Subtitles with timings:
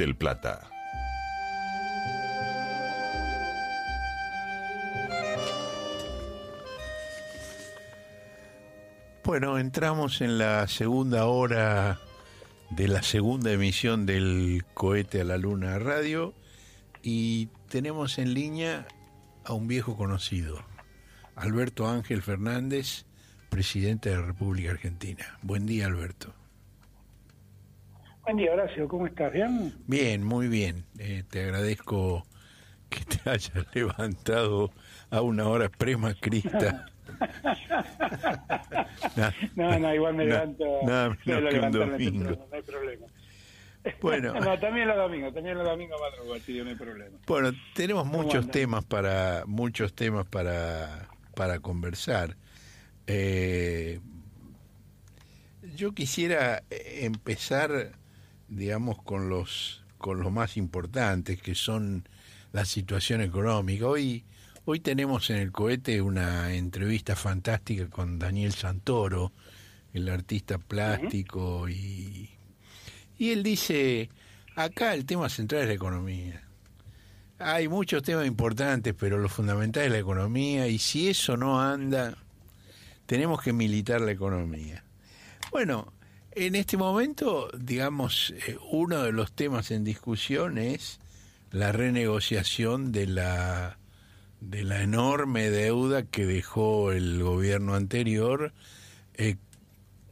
[0.00, 0.70] del Plata.
[9.22, 12.00] Bueno, entramos en la segunda hora
[12.70, 16.32] de la segunda emisión del cohete a la luna radio
[17.02, 18.88] y tenemos en línea
[19.44, 20.64] a un viejo conocido,
[21.36, 23.04] Alberto Ángel Fernández,
[23.50, 25.38] presidente de la República Argentina.
[25.42, 26.39] Buen día, Alberto.
[28.30, 28.86] Buen día, Horacio.
[28.86, 29.32] ¿Cómo estás?
[29.32, 29.74] ¿Bien?
[29.88, 30.84] Bien, muy bien.
[31.00, 32.24] Eh, te agradezco
[32.88, 34.70] que te hayas levantado
[35.10, 36.86] a una hora premacrista.
[39.56, 40.64] no, no, igual me levanto.
[40.86, 42.30] Nada menos que un domingo.
[42.30, 43.06] no hay problema.
[44.00, 44.34] Bueno.
[44.40, 47.18] no, también los domingos, también los domingos madrugo, tío, no hay problema.
[47.26, 52.36] Bueno, tenemos muchos temas para muchos temas para para conversar.
[53.08, 53.98] Eh,
[55.74, 57.98] yo quisiera empezar,
[58.50, 62.08] digamos, con los con los más importantes, que son
[62.52, 63.86] la situación económica.
[63.86, 64.24] Hoy
[64.64, 69.32] hoy tenemos en el cohete una entrevista fantástica con Daniel Santoro,
[69.92, 72.30] el artista plástico y
[73.18, 74.08] y él dice,
[74.56, 76.42] acá el tema central es la economía.
[77.38, 82.16] Hay muchos temas importantes, pero lo fundamental es la economía y si eso no anda,
[83.04, 84.84] tenemos que militar la economía.
[85.50, 85.92] Bueno,
[86.32, 91.00] en este momento, digamos, eh, uno de los temas en discusión es
[91.50, 93.76] la renegociación de la
[94.40, 98.54] de la enorme deuda que dejó el gobierno anterior
[99.14, 99.36] eh,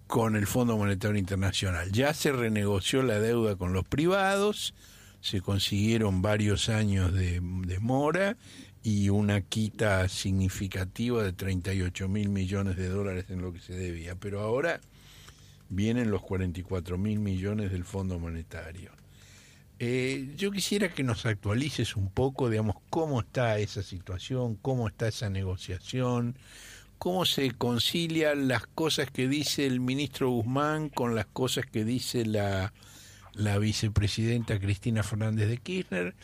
[0.06, 1.90] con el Fondo Monetario Internacional.
[1.92, 4.74] Ya se renegoció la deuda con los privados,
[5.22, 8.36] se consiguieron varios años de, de mora
[8.82, 14.14] y una quita significativa de 38 mil millones de dólares en lo que se debía.
[14.14, 14.80] Pero ahora
[15.68, 18.92] vienen los 44 mil millones del Fondo Monetario.
[19.80, 25.06] Eh, yo quisiera que nos actualices un poco, digamos, cómo está esa situación, cómo está
[25.06, 26.36] esa negociación,
[26.98, 32.26] cómo se concilian las cosas que dice el ministro Guzmán con las cosas que dice
[32.26, 32.72] la,
[33.34, 36.14] la vicepresidenta Cristina Fernández de Kirchner,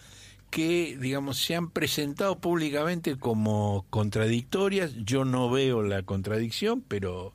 [0.51, 4.95] que, digamos, se han presentado públicamente como contradictorias.
[5.05, 7.35] Yo no veo la contradicción, pero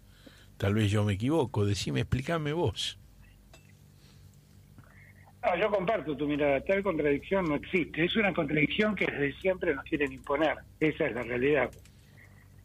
[0.59, 1.65] tal vez yo me equivoco.
[1.65, 2.99] Decime, explícame vos.
[5.41, 6.59] No, yo comparto tu mirada.
[6.61, 8.03] Tal contradicción no existe.
[8.03, 10.57] Es una contradicción que desde siempre nos quieren imponer.
[10.79, 11.71] Esa es la realidad.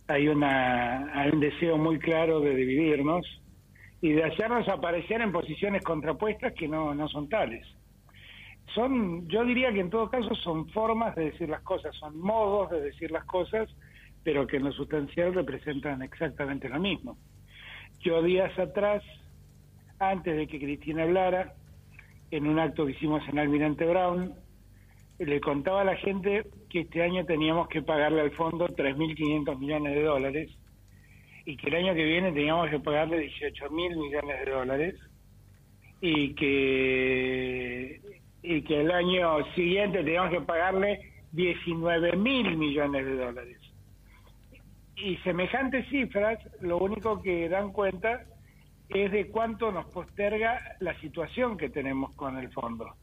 [0.09, 3.25] Hay, una, hay un deseo muy claro de dividirnos
[4.03, 7.67] y de hacernos aparecer en posiciones contrapuestas que no, no son tales.
[8.75, 12.71] Son, yo diría que en todo caso son formas de decir las cosas, son modos
[12.71, 13.69] de decir las cosas,
[14.25, 17.17] pero que en lo sustancial representan exactamente lo mismo.
[18.05, 19.03] Yo días atrás,
[19.99, 21.55] antes de que Cristina hablara,
[22.31, 24.35] en un acto que hicimos en Almirante Brown,
[25.19, 29.95] le contaba a la gente que este año teníamos que pagarle al fondo 3.500 millones
[29.95, 30.51] de dólares
[31.47, 34.95] y que el año que viene teníamos que pagarle 18 mil millones de dólares
[36.03, 38.01] y que
[38.43, 43.64] y que el año siguiente teníamos que pagarle 19 mil millones de dólares.
[44.97, 48.25] Y semejantes cifras, lo único que dan cuenta
[48.89, 52.95] es de cuánto nos posterga la situación que tenemos con el fondo.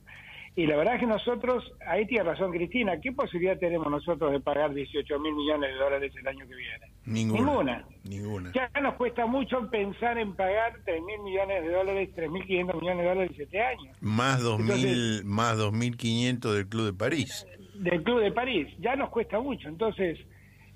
[0.54, 4.42] Y la verdad es que nosotros, ahí tiene razón Cristina, ¿qué posibilidad tenemos nosotros de
[4.42, 6.86] pagar 18 mil millones de dólares el año que viene?
[7.06, 7.86] Ninguna.
[8.04, 8.52] Ninguna.
[8.54, 13.08] Ya nos cuesta mucho pensar en pagar 3 mil millones de dólares, 3.500 millones de
[13.08, 13.98] dólares en 7 años.
[14.02, 17.48] Más 2.000, más 2.500 del Club de París.
[17.76, 19.70] Del Club de París, ya nos cuesta mucho.
[19.70, 20.20] Entonces,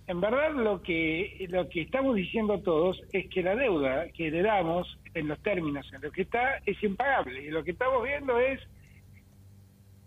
[0.07, 4.43] en verdad lo que, lo que estamos diciendo todos es que la deuda que le
[4.43, 7.43] damos en los términos en los que está es impagable.
[7.43, 8.61] Y lo que estamos viendo es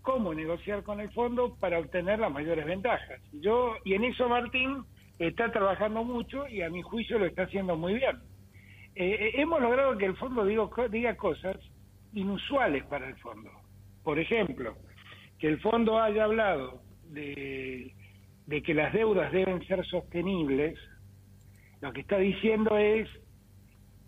[0.02, 3.20] cómo negociar con el fondo para obtener las mayores ventajas.
[3.32, 4.84] Yo y en eso Martín
[5.18, 8.18] está trabajando mucho y a mi juicio lo está haciendo muy bien.
[8.94, 11.56] Eh, eh, hemos logrado que el fondo digo, diga cosas
[12.14, 13.50] inusuales para el fondo.
[14.04, 14.76] Por ejemplo,
[15.40, 17.94] que el fondo haya hablado de,
[18.48, 20.78] de que las deudas deben ser sostenibles,
[21.82, 23.06] lo que está diciendo es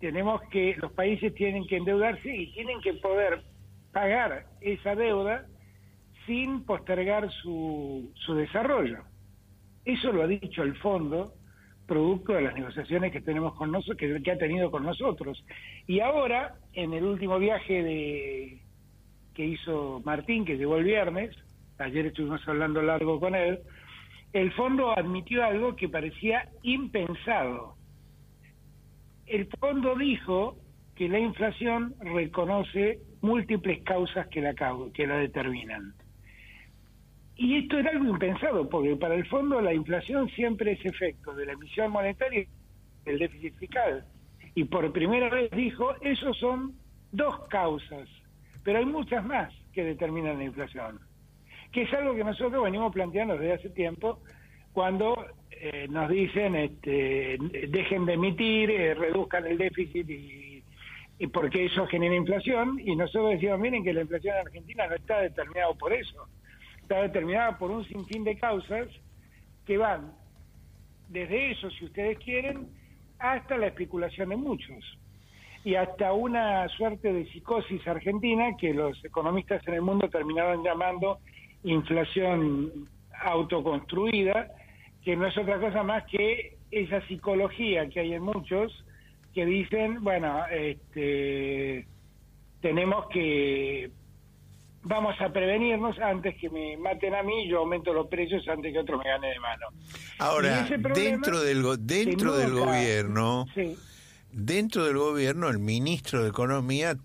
[0.00, 3.42] tenemos que los países tienen que endeudarse y tienen que poder
[3.92, 5.46] pagar esa deuda
[6.26, 9.02] sin postergar su, su desarrollo.
[9.84, 11.34] Eso lo ha dicho el fondo,
[11.86, 15.44] producto de las negociaciones que tenemos con nosotros, que, ha tenido con nosotros.
[15.86, 18.62] Y ahora, en el último viaje de
[19.34, 21.36] que hizo Martín, que llegó el viernes,
[21.78, 23.60] ayer estuvimos hablando largo con él,
[24.32, 27.74] el fondo admitió algo que parecía impensado.
[29.26, 30.56] El fondo dijo
[30.94, 34.54] que la inflación reconoce múltiples causas que la,
[34.94, 35.94] que la determinan.
[37.36, 41.46] Y esto era algo impensado, porque para el fondo la inflación siempre es efecto de
[41.46, 42.46] la emisión monetaria
[43.04, 44.04] del déficit fiscal.
[44.54, 46.74] Y por primera vez dijo, esos son
[47.12, 48.08] dos causas,
[48.62, 51.00] pero hay muchas más que determinan la inflación.
[51.72, 54.20] Que es algo que nosotros venimos planteando desde hace tiempo,
[54.72, 57.38] cuando eh, nos dicen, este,
[57.68, 60.62] dejen de emitir, eh, reduzcan el déficit y,
[61.32, 65.20] porque eso genera inflación, y nosotros decimos, miren que la inflación en Argentina no está
[65.20, 66.26] determinada por eso
[66.90, 68.88] está determinada por un sinfín de causas
[69.64, 70.12] que van
[71.08, 72.66] desde eso, si ustedes quieren,
[73.20, 74.98] hasta la especulación de muchos.
[75.62, 81.20] Y hasta una suerte de psicosis argentina que los economistas en el mundo terminaron llamando
[81.64, 82.88] inflación
[83.22, 84.48] autoconstruida,
[85.04, 88.72] que no es otra cosa más que esa psicología que hay en muchos
[89.34, 91.86] que dicen, bueno, este,
[92.60, 93.90] tenemos que
[94.82, 98.78] vamos a prevenirnos antes que me maten a mí, yo aumento los precios antes que
[98.78, 99.66] otro me gane de mano.
[100.18, 103.46] Ahora, dentro del dentro del gobierno,
[104.32, 106.96] dentro del gobierno el ministro de Economía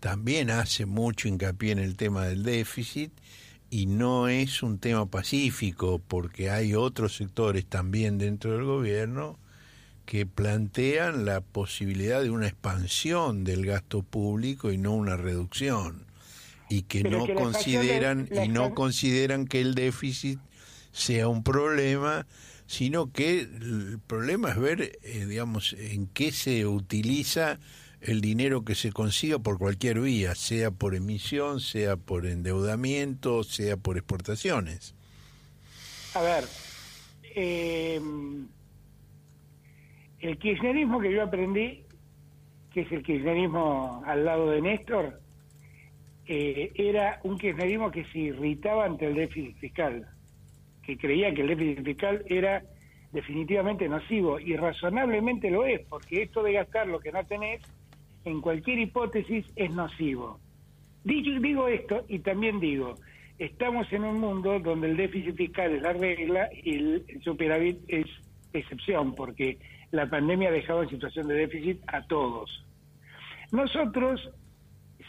[0.00, 3.12] también hace mucho hincapié en el tema del déficit
[3.72, 9.38] y no es un tema pacífico porque hay otros sectores también dentro del gobierno
[10.04, 16.04] que plantean la posibilidad de una expansión del gasto público y no una reducción
[16.68, 20.38] y que no consideran y no consideran que el déficit
[20.92, 22.26] sea un problema
[22.66, 27.58] sino que el problema es ver eh, digamos en qué se utiliza
[28.02, 33.76] el dinero que se consiga por cualquier vía sea por emisión sea por endeudamiento sea
[33.76, 34.94] por exportaciones.
[36.14, 36.44] A ver
[37.34, 38.46] em,
[40.20, 41.84] el kirchnerismo que yo aprendí
[42.72, 45.20] que es el kirchnerismo al lado de Néstor
[46.26, 50.06] eh, era un kirchnerismo que se irritaba ante el déficit fiscal,
[50.82, 52.62] que creía que el déficit fiscal era
[53.12, 57.60] definitivamente nocivo y razonablemente lo es, porque esto de gastar lo que no tenés,
[58.24, 60.38] en cualquier hipótesis es nocivo.
[61.04, 62.94] Digo, digo esto y también digo,
[63.38, 68.06] estamos en un mundo donde el déficit fiscal es la regla y el superávit es
[68.52, 69.58] excepción, porque
[69.90, 72.64] la pandemia ha dejado en situación de déficit a todos.
[73.50, 74.30] Nosotros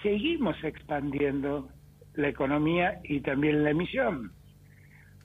[0.02, 1.70] seguimos expandiendo
[2.16, 4.32] la economía y también la emisión.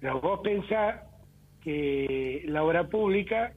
[0.00, 1.02] Pero vos pensás
[1.62, 3.52] que la obra pública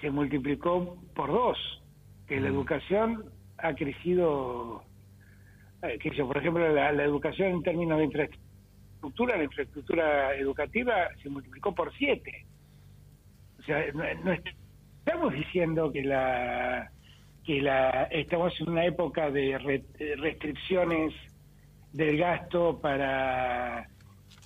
[0.00, 1.77] se multiplicó por dos,
[2.28, 3.24] que la educación
[3.56, 4.82] ha crecido,
[5.82, 11.74] eh, que por ejemplo, la, educación en términos de infraestructura, la infraestructura educativa se multiplicó
[11.74, 12.44] por siete.
[13.58, 16.90] O sea, no estamos diciendo que la
[17.44, 19.82] que la, estamos en una época de
[20.18, 21.14] restricciones
[21.92, 23.88] del gasto para,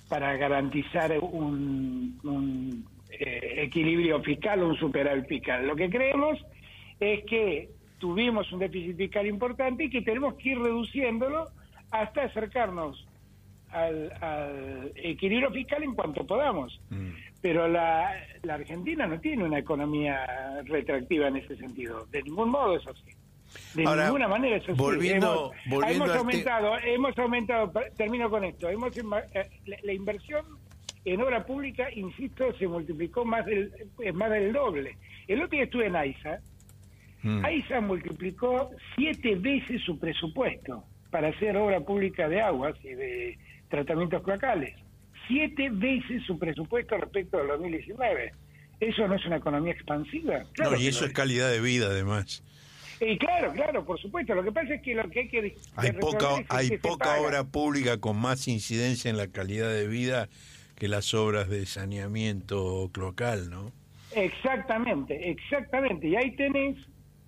[0.07, 5.67] para garantizar un, eh, equilibrio fiscal un superávit fiscal.
[5.67, 6.39] Lo que creemos
[6.99, 11.47] es que tuvimos un déficit fiscal importante y que tenemos que ir reduciéndolo
[11.91, 13.05] hasta acercarnos
[13.69, 16.79] al, equilibrio fiscal en cuanto podamos.
[16.89, 17.09] Mm.
[17.41, 18.13] Pero la,
[18.43, 22.05] la, Argentina no tiene una economía retractiva en ese sentido.
[22.11, 23.11] De ningún modo es así.
[23.73, 24.73] De ninguna manera es así.
[24.73, 29.49] Volviendo, hemos, aumentado, hemos aumentado, termino con esto, hemos eh,
[29.83, 30.45] la, inversión
[31.05, 33.71] en obra pública, insisto, se multiplicó más del,
[34.13, 34.97] más del doble.
[35.27, 36.39] El otro día estuve en AISA,
[37.23, 37.45] mm.
[37.45, 43.37] AISA multiplicó siete veces su presupuesto para hacer obra pública de aguas y de
[43.69, 44.75] tratamientos cloacales.
[45.27, 48.33] Siete veces su presupuesto respecto al 2019.
[48.79, 50.43] ¿Eso no es una economía expansiva?
[50.59, 52.43] no, y eso es calidad de vida, además.
[52.99, 54.33] Y claro, claro, por supuesto.
[54.35, 55.55] Lo que pasa es que lo que hay que...
[55.75, 60.29] Hay poca, hay poca obra pública con más incidencia en la calidad de vida
[60.75, 63.71] que las obras de saneamiento cloacal, ¿no?
[64.15, 66.07] Exactamente, exactamente.
[66.07, 66.77] Y ahí tenés,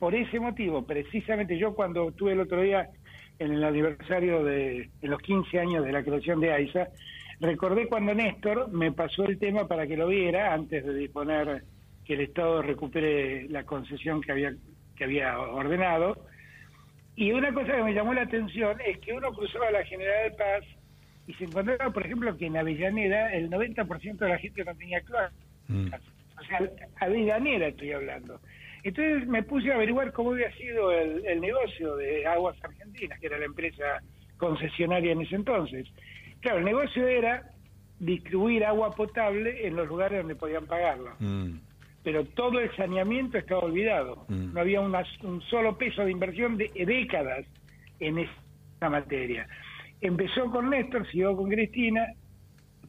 [0.05, 2.91] por ese motivo, precisamente yo cuando estuve el otro día
[3.39, 6.89] en el aniversario de, los 15 años de la creación de AISA,
[7.39, 11.63] recordé cuando Néstor me pasó el tema para que lo viera antes de disponer
[12.05, 14.53] que el Estado recupere la concesión que había,
[14.95, 16.24] que había ordenado.
[17.15, 20.65] Y una cosa que me llamó la atención es que uno cruzaba la General Paz
[21.25, 25.01] y se encontraba, por ejemplo, que en Avellaneda el 90% de la gente no tenía
[25.01, 25.33] cloacas.
[25.67, 25.88] Mm.
[26.39, 26.59] O sea,
[27.00, 28.39] Avellaneda estoy hablando.
[28.85, 33.39] Entonces me puse a averiguar cómo había sido el, negocio de Aguas Argentinas, que era
[33.39, 33.99] la empresa
[34.37, 35.87] concesionaria en ese entonces.
[36.41, 37.49] Claro, el negocio era
[37.99, 41.15] distribuir agua potable en los lugares donde podían pagarlo.
[41.17, 41.57] Mm.
[42.03, 44.23] Pero todo el saneamiento estaba olvidado.
[44.27, 44.53] Mm.
[44.53, 47.43] No había un solo peso de inversión de décadas
[47.99, 48.31] en ese
[48.81, 49.47] la materia.
[49.99, 52.05] Empezó con Néstor, siguió con Cristina,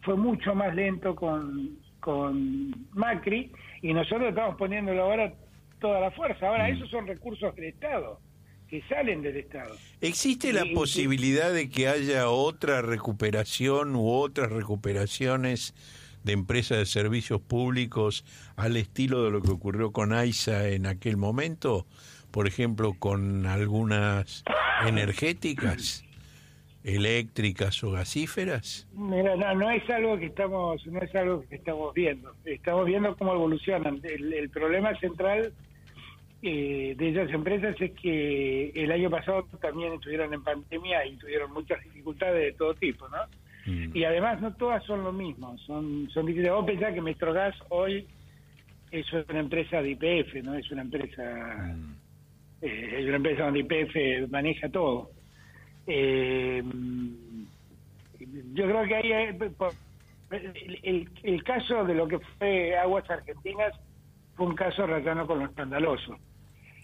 [0.03, 3.51] fue mucho más lento con, con Macri
[3.81, 5.33] y nosotros estamos poniéndolo ahora
[5.81, 6.49] toda la fuerza.
[6.49, 6.77] Ahora, mm.
[6.77, 8.21] esos son recursos del Estado
[8.69, 9.77] que salen del Estado.
[10.01, 15.75] ¿Existe la posibilidad de que haya otra recuperación u otras recuperaciones
[16.25, 18.25] de empresas de servicios públicos
[18.57, 21.87] al estilo de lo que ocurrió con AISA en aquel momento?
[22.33, 24.45] Por ejemplo, con algunas
[24.87, 26.05] energéticas,
[26.83, 28.89] eléctricas o gasíferas.
[28.93, 32.35] Mira, no, no es algo que estamos, no es algo que estamos viendo.
[32.45, 34.01] Estamos viendo cómo evolucionan.
[34.03, 35.53] el problema central
[36.43, 41.53] eh, de esas empresas es que el año pasado también estuvieron en pandemia y tuvieron
[41.53, 43.19] muchas dificultades de todo tipo, ¿no?
[43.67, 43.97] Mm.
[43.97, 46.53] Y además no todas son lo mismo, son, son difíciles.
[46.53, 48.07] Vos pensás que Metrogas hoy
[48.91, 50.55] es una empresa de IPF, ¿no?
[50.55, 51.23] Es una empresa,
[51.75, 51.95] mm.
[52.63, 55.11] eh, es una empresa donde IPF maneja todo.
[55.87, 56.63] Eh,
[58.53, 59.13] yo creo que ahí
[60.83, 63.73] el, el, caso de lo que fue Aguas Argentinas
[64.37, 66.19] fue un caso ratano con lo escandaloso.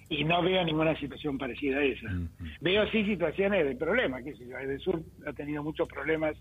[0.08, 2.08] Y no veo ninguna situación parecida a esa.
[2.60, 6.36] Veo sí situaciones de problema, que si el sur ha tenido muchos problemas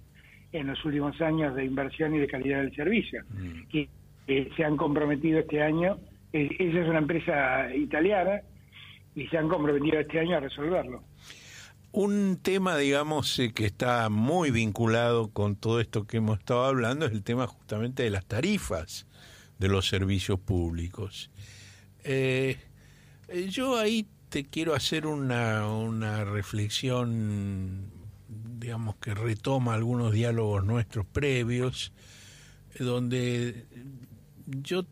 [0.52, 3.24] en los últimos años de inversión y de calidad del servicio,
[3.70, 3.88] que,
[4.56, 5.98] se han comprometido este año,
[6.32, 8.42] eh, esa es una empresa italiana,
[9.14, 11.04] y se han comprometido este año a resolverlo.
[11.92, 17.06] Un tema, digamos, eh, que está muy vinculado con todo esto que hemos estado hablando
[17.06, 19.06] es el tema justamente de las tarifas
[19.62, 21.30] de los servicios públicos.
[22.04, 22.58] Eh,
[23.50, 27.92] yo ahí te quiero hacer una, una reflexión,
[28.60, 31.94] digamos, que retoma algunos diálogos nuestros previos,
[32.80, 33.68] donde
[34.48, 34.86] yo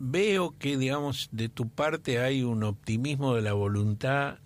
[0.00, 4.38] veo que, digamos, de tu parte hay un optimismo de la voluntad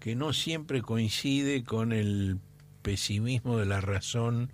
[0.00, 2.38] que no siempre coincide con el
[2.82, 4.52] pesimismo de la razón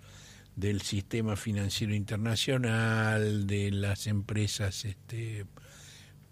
[0.55, 5.45] del sistema financiero internacional, de las empresas este,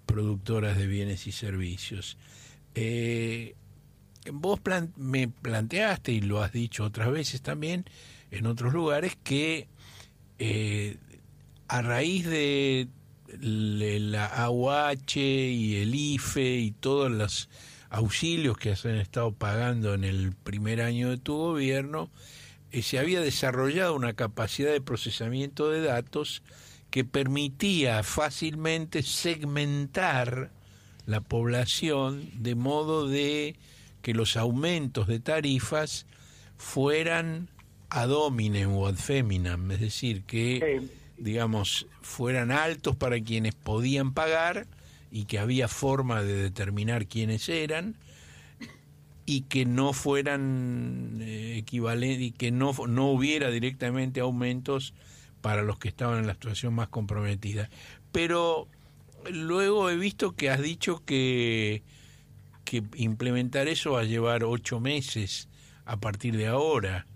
[0.05, 2.17] productoras de bienes y servicios.
[2.75, 3.55] Eh,
[4.31, 4.59] vos
[4.95, 7.85] me planteaste, y lo has dicho otras veces también,
[8.31, 9.67] en otros lugares, que
[10.39, 10.97] eh,
[11.67, 12.87] a raíz de
[13.39, 17.49] la AUH y el IFE y todos los
[17.89, 22.09] auxilios que se han estado pagando en el primer año de tu gobierno,
[22.81, 26.41] se había desarrollado una capacidad de procesamiento de datos
[26.89, 30.51] que permitía fácilmente segmentar
[31.05, 33.55] la población de modo de
[34.01, 36.05] que los aumentos de tarifas
[36.57, 37.49] fueran
[37.89, 40.81] ad hominem o ad feminam, es decir, que
[41.17, 44.67] digamos fueran altos para quienes podían pagar
[45.11, 47.95] y que había forma de determinar quiénes eran
[49.25, 54.93] y que no fueran eh, equivalentes y que no, no hubiera directamente aumentos
[55.41, 57.69] para los que estaban en la situación más comprometida.
[58.11, 58.67] Pero
[59.31, 61.83] luego he visto que has dicho que,
[62.65, 65.49] que implementar eso va a llevar ocho meses
[65.85, 67.07] a partir de ahora.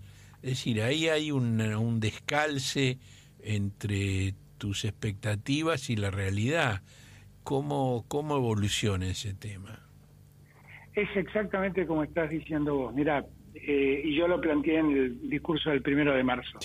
[0.42, 2.98] Es decir, ahí hay un, un descalce
[3.40, 6.82] entre tus expectativas y la realidad.
[7.44, 9.87] ¿Cómo, cómo evoluciona ese tema?
[10.98, 12.92] Es exactamente como estás diciendo vos.
[12.92, 13.24] Mira,
[13.54, 16.58] eh, y yo lo planteé en el discurso del primero de marzo.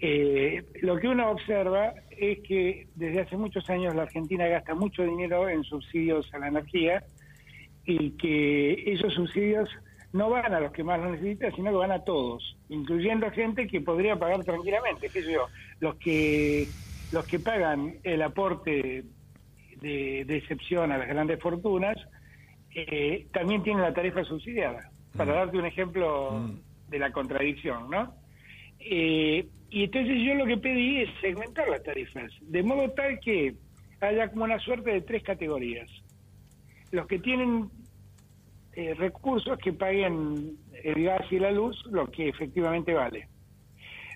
[0.00, 5.04] Eh, lo que uno observa es que desde hace muchos años la Argentina gasta mucho
[5.04, 7.04] dinero en subsidios a la energía
[7.86, 9.70] y que esos subsidios
[10.12, 13.68] no van a los que más lo necesitan, sino que van a todos, incluyendo gente
[13.68, 15.46] que podría pagar tranquilamente, qué sé yo,
[15.78, 16.66] los que
[17.12, 19.04] los que pagan el aporte
[19.80, 21.96] de, de excepción a las grandes fortunas
[22.74, 25.36] eh, también tiene la tarifa subsidiada, para mm.
[25.36, 26.90] darte un ejemplo mm.
[26.90, 28.14] de la contradicción, ¿no?
[28.80, 33.54] Eh, y entonces yo lo que pedí es segmentar las tarifas, de modo tal que
[34.00, 35.88] haya como una suerte de tres categorías.
[36.90, 37.70] Los que tienen
[38.74, 43.28] eh, recursos que paguen el gas y la luz, lo que efectivamente vale.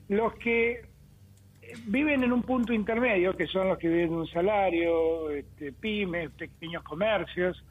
[0.09, 0.83] Los que
[1.87, 6.31] viven en un punto intermedio, que son los que viven de un salario, este, pymes,
[6.33, 7.63] pequeños comercios,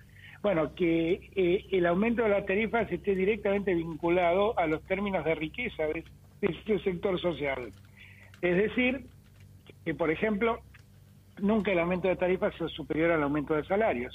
[0.42, 5.36] bueno, que eh, el aumento de las tarifas esté directamente vinculado a los términos de
[5.36, 6.04] riqueza de,
[6.42, 7.74] este sector social.
[8.42, 9.06] Es decir,
[9.84, 10.62] que por ejemplo,
[11.40, 14.14] nunca el aumento de tarifas sea superior al aumento de salarios.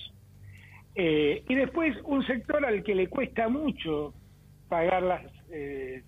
[0.95, 4.15] Eh, y después un sector al que le cuesta mucho
[4.69, 6.03] pagar las, eh,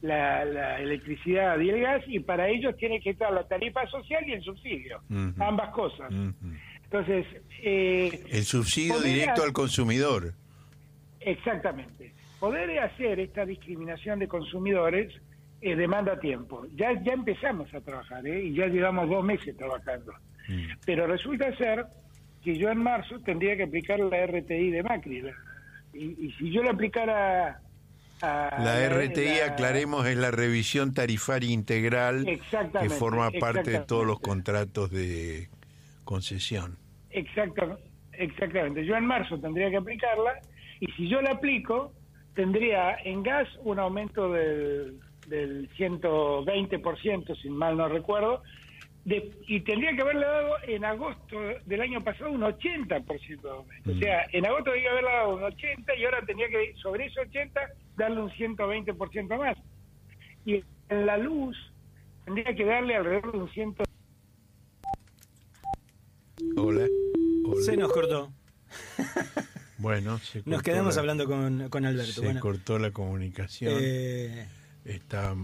[0.00, 4.32] la, electricidad y el gas y para ellos tiene que estar la tarifa social y
[4.32, 5.00] el subsidio,
[5.38, 6.12] ambas cosas.
[6.92, 7.26] Entonces...
[7.62, 10.34] Eh, el subsidio directo al consumidor.
[11.20, 12.12] Exactamente.
[12.38, 15.14] poder hacer esta discriminación de consumidores
[15.60, 16.66] eh, demanda tiempo.
[16.74, 18.44] Ya, ya empezamos a trabajar ¿eh?
[18.44, 20.12] y ya llevamos dos meses trabajando.
[20.48, 20.72] Mm.
[20.84, 21.86] Pero resulta ser
[22.42, 25.22] que yo en marzo tendría que aplicar la RTI de Macri.
[25.94, 27.60] Y, y si yo la aplicara
[28.20, 32.24] la RTI, aclaremos, es la revisión tarifaria integral
[32.80, 35.48] que forma parte de todos los contratos de
[36.04, 36.81] concesión.
[37.12, 38.84] Exactamente, exactamente.
[38.84, 40.40] Yo en marzo tendría que aplicarla
[40.80, 41.92] y si yo la aplico,
[42.34, 48.42] tendría en gas un aumento del, del 120%, si mal no recuerdo,
[49.04, 53.90] y tendría que haberle dado en agosto del año pasado un 80% de aumento.
[53.90, 53.98] O mm.
[53.98, 57.60] sea, en agosto debía haberle dado un 80 y ahora tendría que, sobre ese 80,
[57.96, 59.58] darle un 120% más.
[60.44, 61.56] Y en la luz
[62.24, 63.74] tendría que darle alrededor de un 100.
[66.56, 66.86] Hola.
[67.64, 68.32] Se nos cortó.
[69.78, 72.22] bueno, nos quedamos hablando con, con Alberto.
[72.22, 73.74] Se cortó la comunicación.
[73.80, 74.48] Eh,
[74.84, 75.34] está.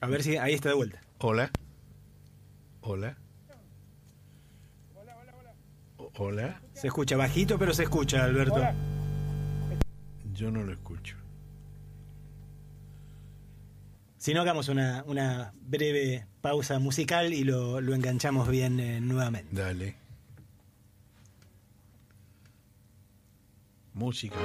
[0.00, 1.00] A ver si ahí está de vuelta.
[1.18, 1.50] Hola.
[2.80, 3.18] Hola.
[6.14, 6.60] Hola.
[6.72, 8.60] Se escucha bajito, pero se escucha, Alberto.
[10.32, 11.16] Yo no lo escucho.
[14.16, 19.54] Si no, hagamos una, una breve pausa musical y lo, lo enganchamos bien eh, nuevamente.
[19.54, 20.07] Dale.
[23.98, 24.36] Música.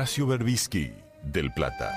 [0.00, 1.92] Horacio Berbisky, del Plata.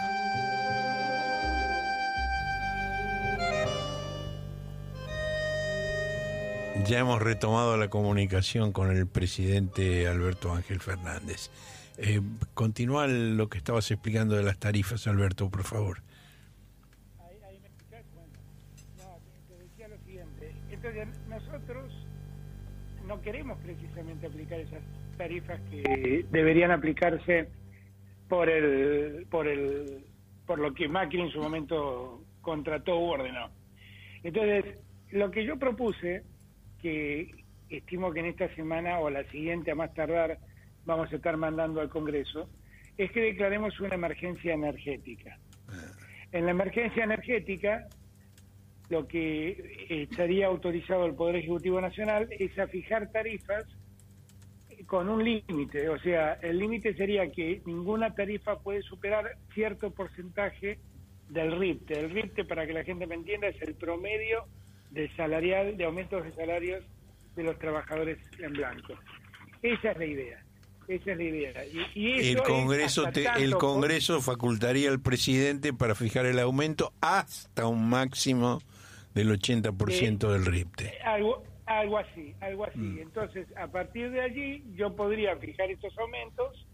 [6.85, 11.49] Ya hemos retomado la comunicación con el presidente Alberto Ángel Fernández.
[11.97, 12.19] Eh,
[12.53, 16.01] continúa lo que estabas explicando de las tarifas, Alberto, por favor.
[17.21, 18.33] Ahí, me escuchás, bueno.
[18.97, 20.53] No, te decía lo siguiente.
[20.69, 21.93] Entonces, nosotros
[23.07, 24.81] no queremos precisamente aplicar esas
[25.17, 27.62] tarifas que deberían aplicarse
[28.27, 30.05] por el por el
[30.45, 33.49] por lo que Macri en su momento contrató u ordenó.
[34.23, 34.77] Entonces,
[35.11, 36.23] lo que yo propuse,
[36.81, 37.31] que
[37.69, 40.37] estimo que en esta semana o la siguiente a más tardar
[40.85, 42.49] vamos a estar mandando al Congreso,
[42.97, 45.37] es que declaremos una emergencia energética.
[45.69, 45.91] Ah.
[46.31, 47.87] En la emergencia energética,
[48.89, 53.65] lo que estaría autorizado el Poder Ejecutivo Nacional es a fijar tarifas
[54.87, 60.79] con un límite, o sea, el límite sería que ninguna tarifa puede superar cierto porcentaje
[61.29, 61.99] del RIPTE.
[61.99, 64.45] El RIPTE, para que la gente me entienda, es el promedio
[64.91, 66.83] de salarial, de aumentos de salarios
[67.35, 68.93] de los trabajadores en blanco.
[69.61, 70.43] Esa es la idea.
[70.87, 71.65] Esa es la idea.
[71.95, 73.05] Y, el Congreso,
[73.37, 78.61] el Congreso facultaría al presidente para fijar el aumento hasta un máximo
[79.13, 80.99] del 80% del RIPTE.
[81.05, 81.43] Algo,
[81.79, 82.79] algo así, algo así.
[82.79, 82.99] Mm.
[82.99, 86.67] Entonces, a partir de allí, yo podría fijar estos aumentos,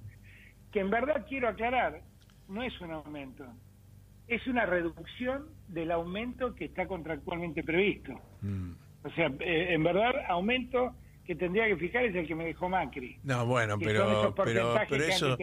[0.72, 2.02] que en verdad quiero aclarar,
[2.48, 3.46] no es un aumento,
[4.28, 8.14] es una reducción del aumento que está contractualmente previsto.
[8.42, 8.72] Mm.
[9.04, 12.70] O sea, eh, en verdad, aumento que tendría que fijar es el que me dejó
[12.70, 13.20] Macri.
[13.24, 15.38] No, bueno, pero pero pero eso,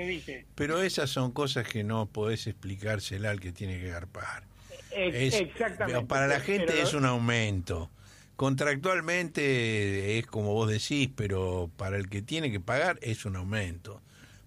[0.57, 4.43] pero esas son cosas que no podés explicársela al que tiene que garpar.
[4.91, 6.05] exactamente.
[6.07, 7.89] Para la gente es un aumento.
[8.37, 14.03] Contractualmente es como vos decís, pero para el que tiene que pagar es un aumento.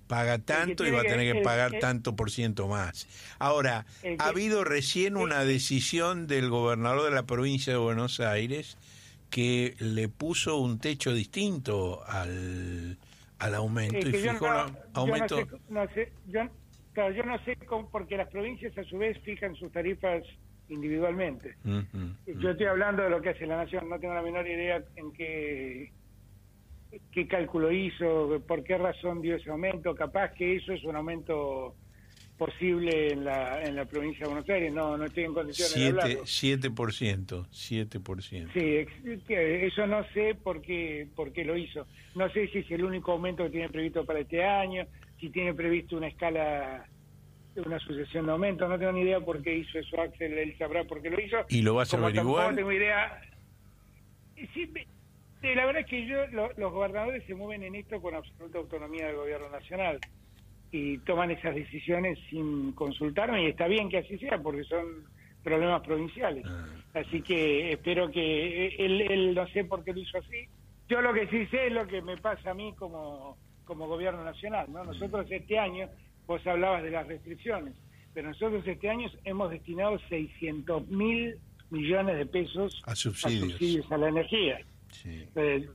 [0.08, 3.08] Paga tanto y va a tener que, pagar tanto por ciento más.
[3.38, 3.86] Ahora,
[4.17, 8.78] ha habido recién una decisión del gobernador de la provincia de Buenos Aires
[9.30, 12.97] que le puso un techo distinto al,
[13.38, 14.47] al aumento y fijó
[14.93, 15.39] aumento.
[15.39, 16.41] Yo no sé, yo,
[16.95, 20.23] yo no sé cómo, porque las provincias a su vez fijan sus tarifas
[20.69, 21.55] individualmente.
[22.25, 25.12] Yo estoy hablando de lo que hace la Nación, no tengo la menor idea en
[25.12, 25.91] qué,
[27.12, 31.75] qué cálculo hizo, por qué razón dio ese aumento, capaz que eso es un aumento
[32.38, 35.88] posible en la, en la provincia de Buenos Aires, no, no estoy en condiciones de
[35.88, 36.23] hablarlo.
[36.23, 38.53] 7%, 7%.
[38.53, 38.88] Sí,
[39.27, 41.86] eso no sé por qué, por qué lo hizo.
[42.15, 44.88] No sé si es el único aumento que tiene previsto para este año,
[45.19, 46.88] si tiene previsto una escala
[47.55, 48.69] una sucesión de aumentos.
[48.69, 51.38] No tengo ni idea por qué hizo eso Axel, él sabrá por qué lo hizo.
[51.49, 52.51] ¿Y lo vas a averiguar?
[52.51, 53.21] No tengo idea.
[54.35, 54.71] Sí,
[55.55, 59.15] la verdad es que yo, los gobernadores se mueven en esto con absoluta autonomía del
[59.15, 59.99] gobierno nacional
[60.71, 65.05] y toman esas decisiones sin consultarme y está bien que así sea porque son
[65.43, 66.45] problemas provinciales.
[66.47, 66.67] Ah.
[66.93, 70.47] Así que espero que él, él no sé por qué lo hizo así.
[70.89, 74.23] Yo lo que sí sé es lo que me pasa a mí como, como gobierno
[74.23, 74.67] nacional.
[74.71, 74.83] ¿no?
[74.83, 75.88] Nosotros este año
[76.29, 77.73] Vos hablabas de las restricciones,
[78.13, 81.39] pero nosotros este año hemos destinado 600 mil
[81.71, 84.59] millones de pesos a subsidios a, la energía.
[85.03, 85.67] Eh,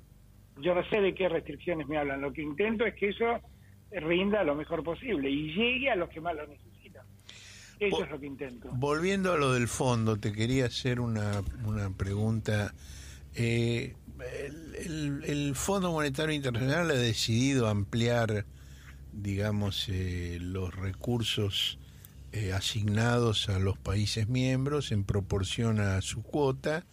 [0.61, 2.21] yo no sé de qué restricciones me hablan.
[2.21, 3.41] Lo que intento es que eso
[3.91, 7.05] rinda lo mejor posible y llegue a los que más lo necesitan.
[7.81, 8.69] Eso es lo que intento.
[8.75, 12.73] Volviendo a lo del fondo, te quería hacer una, una pregunta.
[13.35, 13.97] Eh,
[14.79, 18.47] el, el, Fondo Monetario Internacional ha decidido ampliar
[19.15, 21.79] digamos, eh, los recursos
[22.33, 26.85] eh, asignados a los países miembros en proporción a su cuota,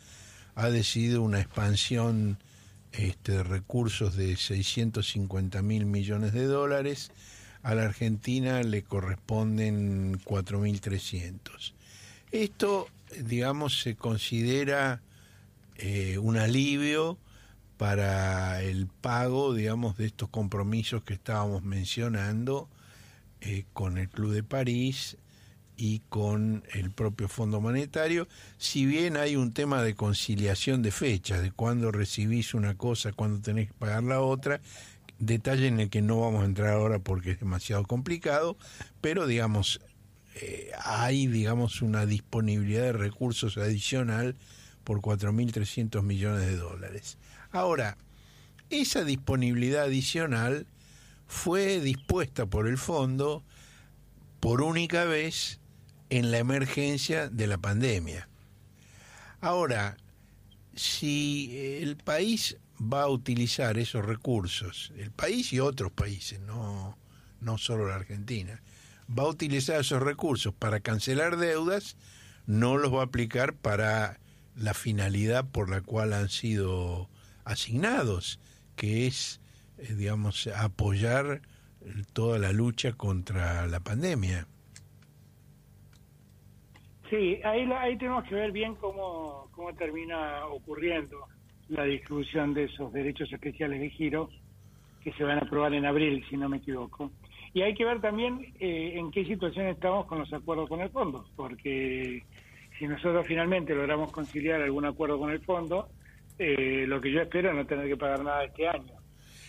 [0.55, 2.37] ha decidido una expansión
[2.91, 7.11] este, de recursos de 650 mil millones de dólares,
[7.63, 11.73] a la Argentina le corresponden 4.300.
[12.31, 12.87] Esto,
[13.23, 15.01] digamos, se considera
[15.75, 17.17] eh, un alivio
[17.81, 22.69] para el pago, digamos, de estos compromisos que estábamos mencionando
[23.41, 25.17] eh, con el Club de París
[25.77, 28.27] y con el propio Fondo Monetario,
[28.59, 33.41] si bien hay un tema de conciliación de fechas, de cuándo recibís una cosa, cuándo
[33.41, 34.61] tenés que pagar la otra,
[35.17, 38.57] detalle en el que no vamos a entrar ahora porque es demasiado complicado,
[39.01, 39.81] pero digamos,
[40.35, 44.35] eh, hay digamos una disponibilidad de recursos adicional
[44.83, 47.17] por 4.300 millones de dólares.
[47.51, 47.97] Ahora,
[48.69, 50.65] esa disponibilidad adicional
[51.27, 53.43] fue dispuesta por el fondo
[54.39, 55.59] por única vez
[56.09, 58.27] en la emergencia de la pandemia.
[59.39, 59.97] Ahora,
[60.75, 66.97] si el país va a utilizar esos recursos, el país y otros países, no,
[67.39, 68.61] no solo la Argentina,
[69.09, 71.97] va a utilizar esos recursos para cancelar deudas,
[72.45, 74.19] no los va a aplicar para
[74.55, 77.09] la finalidad por la cual han sido
[77.45, 78.39] asignados,
[78.75, 79.41] que es,
[79.77, 81.41] eh, digamos, apoyar
[82.13, 84.47] toda la lucha contra la pandemia.
[87.09, 91.27] Sí, ahí, ahí tenemos que ver bien cómo, cómo termina ocurriendo
[91.67, 94.29] la distribución de esos derechos especiales de giro
[95.03, 97.11] que se van a aprobar en abril, si no me equivoco.
[97.53, 100.89] Y hay que ver también eh, en qué situación estamos con los acuerdos con el
[100.89, 102.23] fondo, porque
[102.77, 105.89] si nosotros finalmente logramos conciliar algún acuerdo con el fondo,
[106.43, 108.93] eh, lo que yo espero es no tener que pagar nada este año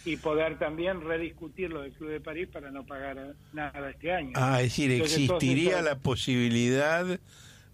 [0.04, 4.32] y poder también rediscutir lo del Club de París para no pagar nada este año.
[4.34, 7.06] Ah, es decir, existiría la posibilidad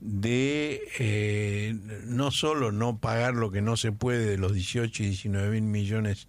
[0.00, 1.74] de eh,
[2.06, 5.62] no solo no pagar lo que no se puede de los 18 y 19 mil
[5.64, 6.28] millones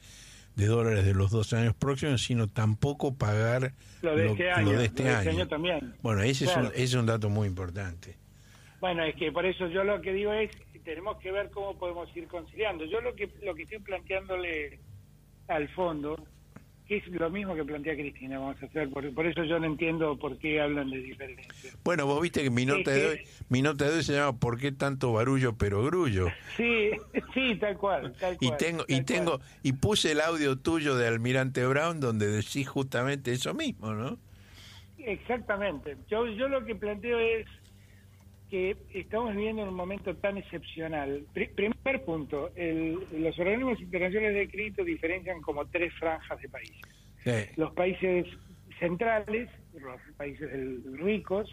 [0.56, 5.10] de dólares de los dos años próximos, sino tampoco pagar lo de este, año, este,
[5.10, 5.48] año.
[5.48, 5.94] también.
[6.02, 8.18] Bueno, ese, es un, ese es un dato muy importante.
[8.80, 10.50] Bueno, es que por eso yo lo que digo es
[10.90, 12.84] tenemos que ver cómo podemos ir conciliando.
[12.86, 14.80] Yo lo que lo que estoy planteándole
[15.48, 16.18] al fondo
[16.88, 19.68] que es lo mismo que plantea Cristina, vamos a hacer, por, por eso yo no
[19.68, 21.72] entiendo por qué hablan de diferencia.
[21.84, 24.60] Bueno, vos viste que mi nota, de hoy, mi nota de hoy se llama ¿Por
[24.60, 26.30] qué tanto barullo pero grullo?
[26.58, 26.90] Sí,
[27.36, 28.54] sí, tal cual, tal cual.
[28.56, 33.34] Y tengo, y tengo, y puse el audio tuyo de Almirante Brown donde decís justamente
[33.34, 34.18] eso mismo, ¿no?
[34.98, 35.96] Exactamente.
[36.10, 37.46] Yo, yo lo que planteo es
[38.50, 41.26] que estamos viviendo en un momento tan excepcional.
[41.34, 47.56] primer punto, los organismos internacionales de crédito diferencian como tres franjas de países.
[47.58, 48.26] Los países
[48.80, 50.50] centrales, los países
[50.94, 51.48] ricos,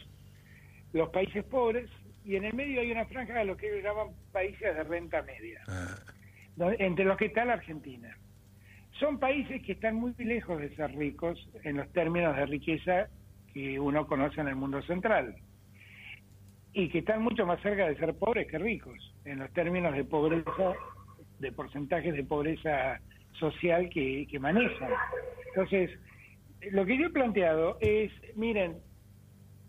[0.92, 1.90] los países pobres,
[2.24, 5.22] y en el medio hay una franja de lo que ellos llaman países de renta
[5.22, 5.96] media, ah.
[6.78, 8.16] entre los que está la Argentina.
[8.98, 13.08] Son países que están muy lejos de ser ricos en los términos de riqueza
[13.52, 15.36] que uno conoce en el mundo central
[16.76, 20.04] y que están mucho más cerca de ser pobres que ricos, en los términos de
[20.04, 20.74] pobreza,
[21.38, 23.00] de porcentajes de pobreza
[23.40, 24.90] social que, manejan.
[25.48, 25.90] Entonces,
[26.72, 28.76] lo que yo he planteado es, miren,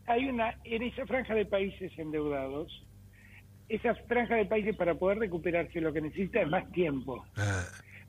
[0.06, 2.86] hay una, en esa franja de países endeudados,
[3.70, 7.24] esa franja de países para poder recuperarse lo que necesita es más tiempo.
[7.38, 7.64] Ah.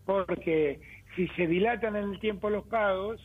[0.07, 0.81] Porque
[1.15, 3.21] si se dilatan en el tiempo los pagos,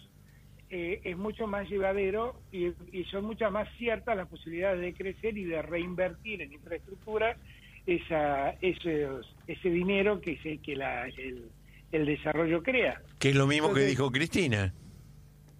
[0.76, 2.74] eh, es mucho más llevadero y,
[3.12, 7.38] son muchas más ciertas las posibilidades de crecer y de reinvertir en infraestructura
[7.86, 9.08] esa, ese,
[9.46, 13.00] ese dinero que, se, que la, el, desarrollo crea.
[13.20, 14.74] Que es lo mismo que dijo Cristina.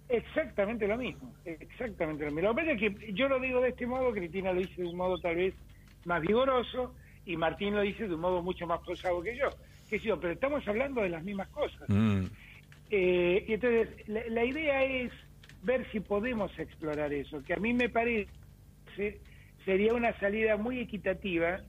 [0.08, 2.48] Exactamente lo mismo, exactamente lo mismo.
[2.48, 4.88] Lo que pasa es que yo lo digo de este modo, Cristina lo dice de
[4.88, 5.54] un modo tal vez
[6.06, 6.92] más vigoroso
[7.24, 9.48] y Martín lo dice de un modo mucho más posado que yo.
[9.88, 11.88] Que yo, pero estamos hablando de las mismas cosas.
[11.88, 12.24] Mm.
[12.90, 15.10] Eh, y entonces, la, la idea es
[15.62, 18.28] ver si podemos explorar eso, que a mí me parece
[19.64, 21.60] sería una salida muy equitativa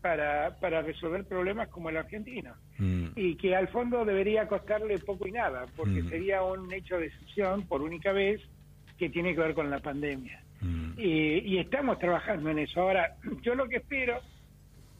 [0.00, 2.54] para, para resolver problemas como el argentino.
[2.78, 3.08] Mm.
[3.16, 6.08] Y que al fondo debería costarle poco y nada, porque Mm.
[6.10, 8.40] sería un hecho de excepción por única vez
[8.98, 10.40] que tiene que ver con la pandemia.
[10.60, 10.92] Mm.
[10.98, 12.80] Y, y estamos trabajando en eso.
[12.80, 14.20] Ahora, yo lo que espero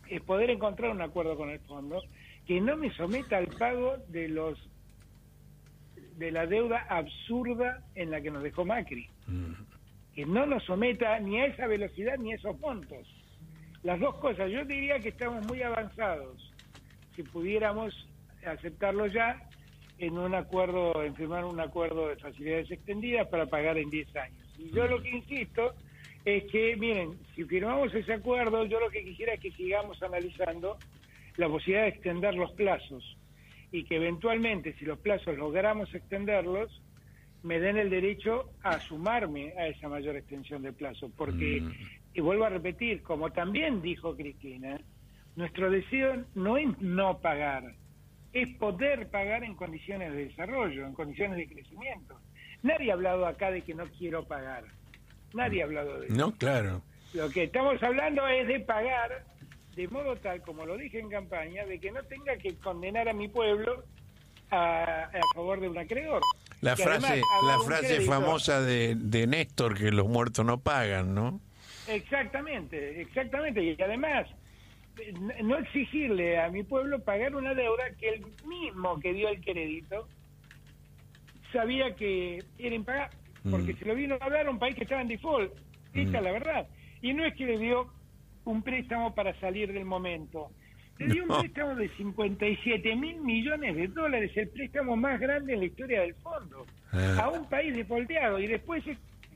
[0.09, 2.03] es poder encontrar un acuerdo con el fondo
[2.47, 4.59] que no me someta al pago de los
[6.17, 9.53] de la deuda absurda en la que nos dejó Macri Mm.
[10.15, 13.07] que no nos someta ni a esa velocidad ni a esos montos.
[13.83, 16.53] Las dos cosas, yo diría que estamos muy avanzados.
[17.15, 17.93] Si pudiéramos
[18.47, 19.43] aceptarlo ya
[19.99, 24.47] en un acuerdo, en firmar un acuerdo de facilidades extendidas para pagar en 10 años.
[24.59, 25.75] Y yo lo que insisto
[26.25, 30.79] es que, miren, si firmamos ese acuerdo, yo lo que quisiera es que sigamos analizando
[31.37, 33.16] la posibilidad de extender los plazos
[33.77, 36.83] y que eventualmente, si los plazos logramos extenderlos,
[37.43, 41.63] me den el derecho a sumarme a esa mayor extensión de plazo, porque,
[42.15, 44.81] y vuelvo a repetir, como también dijo Cristina,
[45.37, 47.75] nuestro deseo no es no pagar,
[48.33, 52.19] es poder pagar en condiciones de desarrollo, en condiciones de crecimiento.
[52.63, 54.65] Nadie ha hablado acá de que no quiero pagar,
[55.35, 56.17] nadie ha hablado de eso.
[56.17, 56.81] No, claro.
[57.13, 59.27] Lo que estamos hablando es de pagar
[59.77, 63.13] de modo tal, como lo dije en campaña, de que no tenga que condenar a
[63.13, 63.85] mi pueblo
[64.51, 66.23] a, a favor de un acreedor.
[66.63, 70.59] La Que frase, además, la frase crédito- famosa de, de Néstor que los muertos no
[70.61, 71.41] pagan, ¿no?
[71.89, 73.63] Exactamente, exactamente.
[73.63, 74.27] Y además,
[75.45, 80.09] no exigirle a mi pueblo pagar una deuda que el mismo que dio el crédito
[81.53, 83.17] sabía que era impagable,
[83.51, 83.79] porque Mm.
[83.79, 85.53] se lo vino a hablar a un país que estaba en default.
[85.93, 86.17] Esa Mm.
[86.17, 86.67] es la verdad.
[87.03, 87.93] Y no es que le dio
[88.47, 90.51] un préstamo para salir del momento.
[90.99, 91.35] Le dio No.
[91.35, 96.01] un préstamo de 57 mil millones de dólares, el préstamo más grande en la historia
[96.01, 97.25] del fondo, Ah.
[97.25, 98.39] a un país defolteado.
[98.39, 98.83] Y después,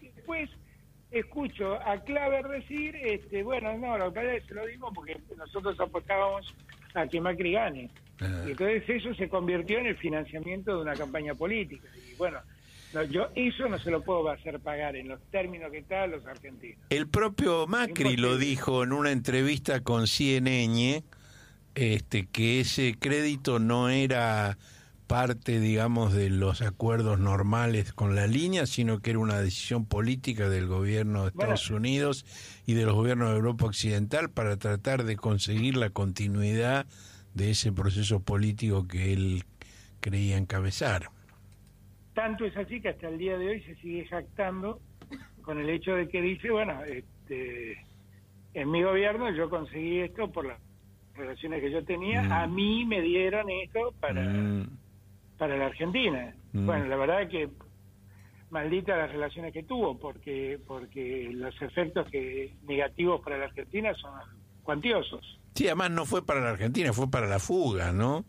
[0.01, 0.49] después
[1.11, 6.55] escucho a Claver decir, este, bueno, no, lo que se lo dimos porque nosotros apostábamos
[6.95, 7.91] a que Macri gane.
[8.21, 8.45] Ah.
[8.47, 11.89] Y entonces eso se convirtió en el financiamiento de una campaña política.
[12.11, 12.39] Y bueno,
[12.93, 16.07] no, yo eso no se lo puedo hacer pagar en los términos que está a
[16.07, 16.79] los argentinos.
[16.91, 21.05] El propio Macri lo dijo en una entrevista con CNN,
[21.75, 24.59] este, que ese crédito no era
[25.07, 30.49] parte, digamos, de los acuerdos normales con la línea, sino que era una decisión política
[30.49, 31.55] del gobierno de Bueno.
[31.55, 32.25] Estados Unidos
[32.65, 36.87] y de los gobiernos de Europa Occidental para tratar de conseguir la continuidad
[37.35, 39.45] de ese proceso político que él
[40.01, 41.11] creía encabezar.
[42.21, 44.79] Tanto es así que hasta el día de hoy se sigue jactando
[45.41, 47.79] con el hecho de que dice, bueno, este,
[48.53, 50.59] en mi gobierno yo conseguí esto por las
[51.15, 52.33] relaciones que yo tenía, Mm.
[52.33, 54.69] a mí me dieron esto para, Mm,
[55.39, 56.35] para la Argentina.
[56.53, 56.67] Mm.
[56.67, 57.49] Bueno, la verdad que
[58.51, 64.13] maldita las relaciones que tuvo, porque porque los efectos que negativos para la Argentina son
[64.63, 65.41] cuantiosos.
[65.55, 68.27] Sí, además no fue para la Argentina, fue para la fuga, ¿no?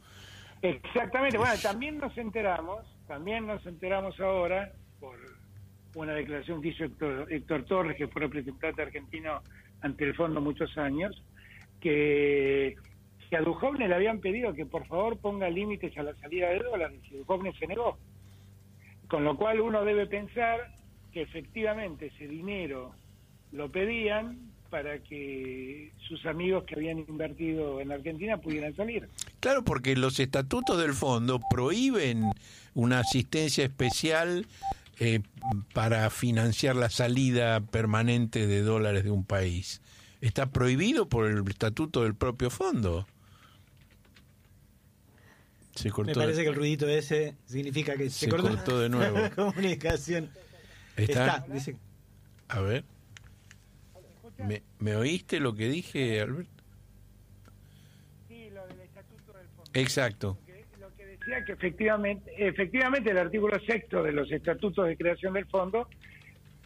[0.62, 1.38] Exactamente.
[1.38, 5.18] Bueno, también nos enteramos, también nos enteramos ahora por
[5.96, 6.86] una declaración que hizo
[7.28, 9.42] Héctor, Torres, que fue representante argentino
[9.82, 11.22] ante el fondo muchos años,
[11.82, 12.78] que,
[13.30, 16.60] que a Duhovne le habían pedido que por favor ponga límites a la salida de
[16.60, 17.98] dólares y Duhovne se negó.
[19.10, 20.74] Con lo cual uno debe pensar
[21.12, 22.96] que efectivamente ese dinero
[23.52, 29.10] lo pedían para que sus amigos que habían invertido en Argentina pudieran salir.
[29.42, 32.32] Claro, porque los estatutos del fondo prohíben
[32.74, 34.46] una asistencia especial
[35.00, 35.22] eh,
[35.74, 39.82] para financiar la salida permanente de dólares de un país.
[40.22, 43.08] Está prohibido por el estatuto del propio fondo.
[45.76, 46.14] Se Me cortó.
[46.20, 49.18] parece que el ruidito ese significa que se, Se cortó de nuevo.
[49.22, 50.30] la comunicación.
[50.98, 51.38] ¿Está?
[51.38, 51.78] Está, dice-
[52.50, 52.84] A ver.
[54.38, 56.64] ¿Me, me oíste lo que dije, Alberto?
[58.28, 59.72] Sí, lo del estatuto del fondo.
[59.74, 60.38] Exacto.
[61.38, 65.88] Que- decía efectivamente, efectivamente el artículo sexto de los estatutos de creación del fondo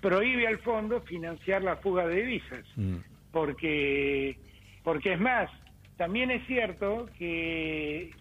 [0.01, 2.97] prohíbe al fondo financiar la fuga de divisas, Mm.
[3.31, 4.35] porque
[4.83, 5.49] porque es más,
[5.97, 8.11] también es cierto que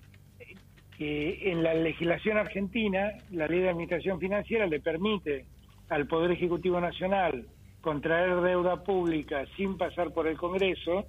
[0.96, 5.44] que en la legislación argentina la ley de administración financiera le permite
[5.88, 7.46] al Poder Ejecutivo Nacional
[7.80, 11.04] contraer deuda pública sin pasar por el Congreso,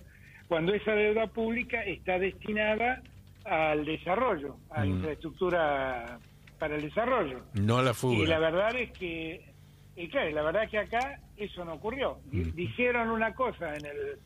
[0.48, 3.02] cuando esa deuda pública está destinada
[3.46, 4.90] al desarrollo, a Mm.
[4.90, 6.20] infraestructura
[6.60, 7.42] para el desarrollo.
[7.54, 8.18] No la fuga.
[8.18, 9.54] Y la verdad es que,
[9.96, 12.20] y claro, la verdad es que acá eso no ocurrió.
[12.32, 12.52] Mm.
[12.56, 14.20] Dijeron una cosa en el,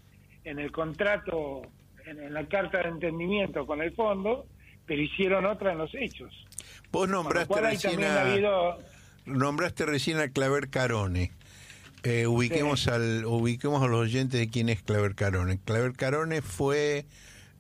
[0.45, 1.61] en el contrato,
[2.05, 4.45] en, en la carta de entendimiento con el fondo,
[4.85, 6.33] pero hicieron otra en los hechos.
[6.91, 8.79] Vos nombraste recién ha a, habido...
[9.25, 11.31] nombraste recién a Claver Carone.
[12.03, 15.59] Eh, ubiquemos, al, ubiquemos a los oyentes de quién es Claver Carone.
[15.65, 17.05] Claver Carone fue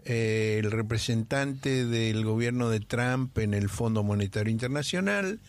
[0.05, 5.39] eh, el representante del gobierno de Trump en el Fondo Monetario Internacional,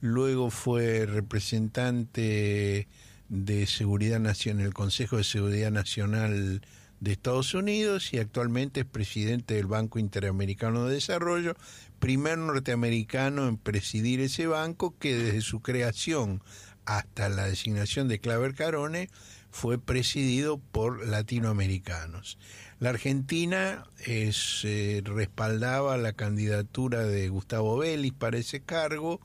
[0.00, 2.88] luego fue representante
[3.28, 6.60] de Seguridad Nacional, en el Consejo de Seguridad Nacional
[7.00, 11.54] de Estados Unidos y actualmente es presidente del Banco Interamericano de Desarrollo,
[11.98, 16.42] primer norteamericano en presidir ese banco que desde su creación
[16.86, 19.08] hasta la designación de Claver Carone
[19.50, 22.38] fue presidido por latinoamericanos.
[22.80, 29.20] La Argentina eh, respaldaba la candidatura de Gustavo Vélez para ese cargo,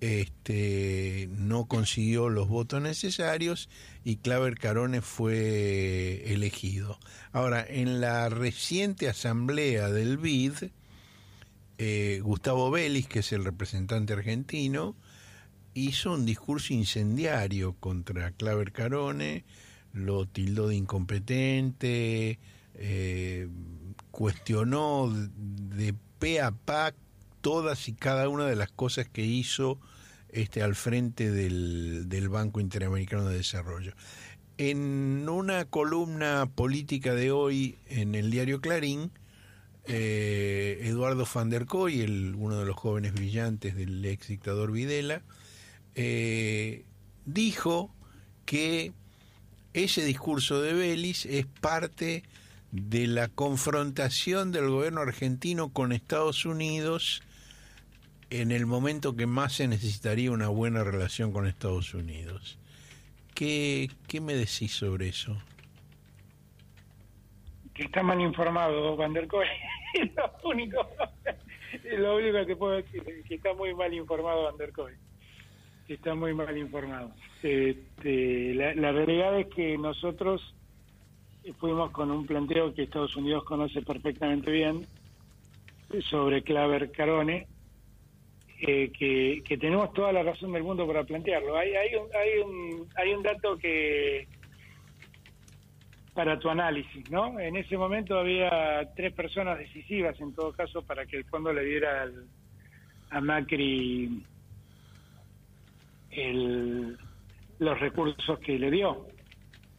[0.00, 3.68] este, no consiguió los votos necesarios
[4.04, 6.98] y Claver Carone fue elegido.
[7.32, 10.70] Ahora, en la reciente asamblea del BID,
[11.78, 14.96] eh, Gustavo Vélez, que es el representante argentino,
[15.74, 19.44] hizo un discurso incendiario contra Claver Carone,
[19.92, 22.38] lo tildó de incompetente,
[22.78, 23.48] eh,
[24.10, 26.94] cuestionó de pe a pa
[27.40, 29.78] todas y cada una de las cosas que hizo
[30.30, 33.92] este al frente del, Banco Interamericano de Desarrollo.
[34.58, 39.12] En una columna política de hoy en el diario Clarín,
[39.84, 45.22] eh, Eduardo van der Koy, el, uno de los jóvenes brillantes del ex dictador Videla,
[45.94, 46.84] eh,
[47.24, 47.94] dijo
[48.44, 48.92] que
[49.72, 52.24] ese discurso de Vélez es parte
[52.70, 57.22] de la confrontación del gobierno argentino con Estados Unidos
[58.30, 62.58] en el momento que más se necesitaría una buena relación con Estados Unidos.
[63.34, 65.36] ¿Qué, qué me decís sobre eso?
[67.78, 69.28] que está mal informado, Van der
[69.94, 70.88] es lo único,
[71.72, 74.72] es lo único que puedo decir, que está muy mal informado Van der.
[75.86, 77.12] Que Está muy mal informado.
[77.42, 80.54] Este, la, la realidad es que nosotros
[81.58, 84.86] fuimos con un planteo que Estados Unidos conoce perfectamente bien
[86.10, 87.46] sobre Claver Carone,
[88.60, 91.56] eh, que, que tenemos toda la razón del mundo para plantearlo.
[91.56, 94.26] Hay, hay, un, hay, un, hay un dato que
[96.12, 97.38] para tu análisis, ¿no?
[97.38, 101.64] En ese momento había tres personas decisivas, en todo caso, para que el fondo le
[101.64, 102.26] diera al-
[103.10, 104.22] a Macri
[106.10, 106.98] el-
[107.60, 109.06] los recursos que le dio,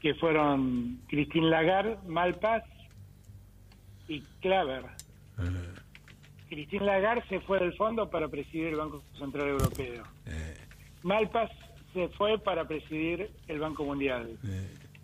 [0.02, 2.64] que fueron Christine Lagarde, Malpas
[4.08, 4.84] y Claver.
[6.50, 10.04] Christine Lagarde se fue del fondo para presidir el Banco Central Europeo.
[11.04, 11.52] Malpas
[11.94, 14.38] se fue para presidir el Banco Mundial.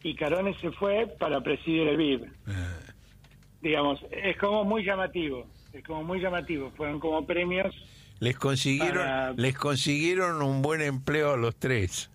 [0.04, 2.22] Y Carone se fue para presidir el BID.
[3.62, 5.48] Digamos, es como muy llamativo.
[5.74, 6.72] Es como muy llamativo.
[6.78, 7.74] Fueron como premios.
[8.20, 12.10] Les consiguieron, Para- les consiguieron un buen empleo a los tres.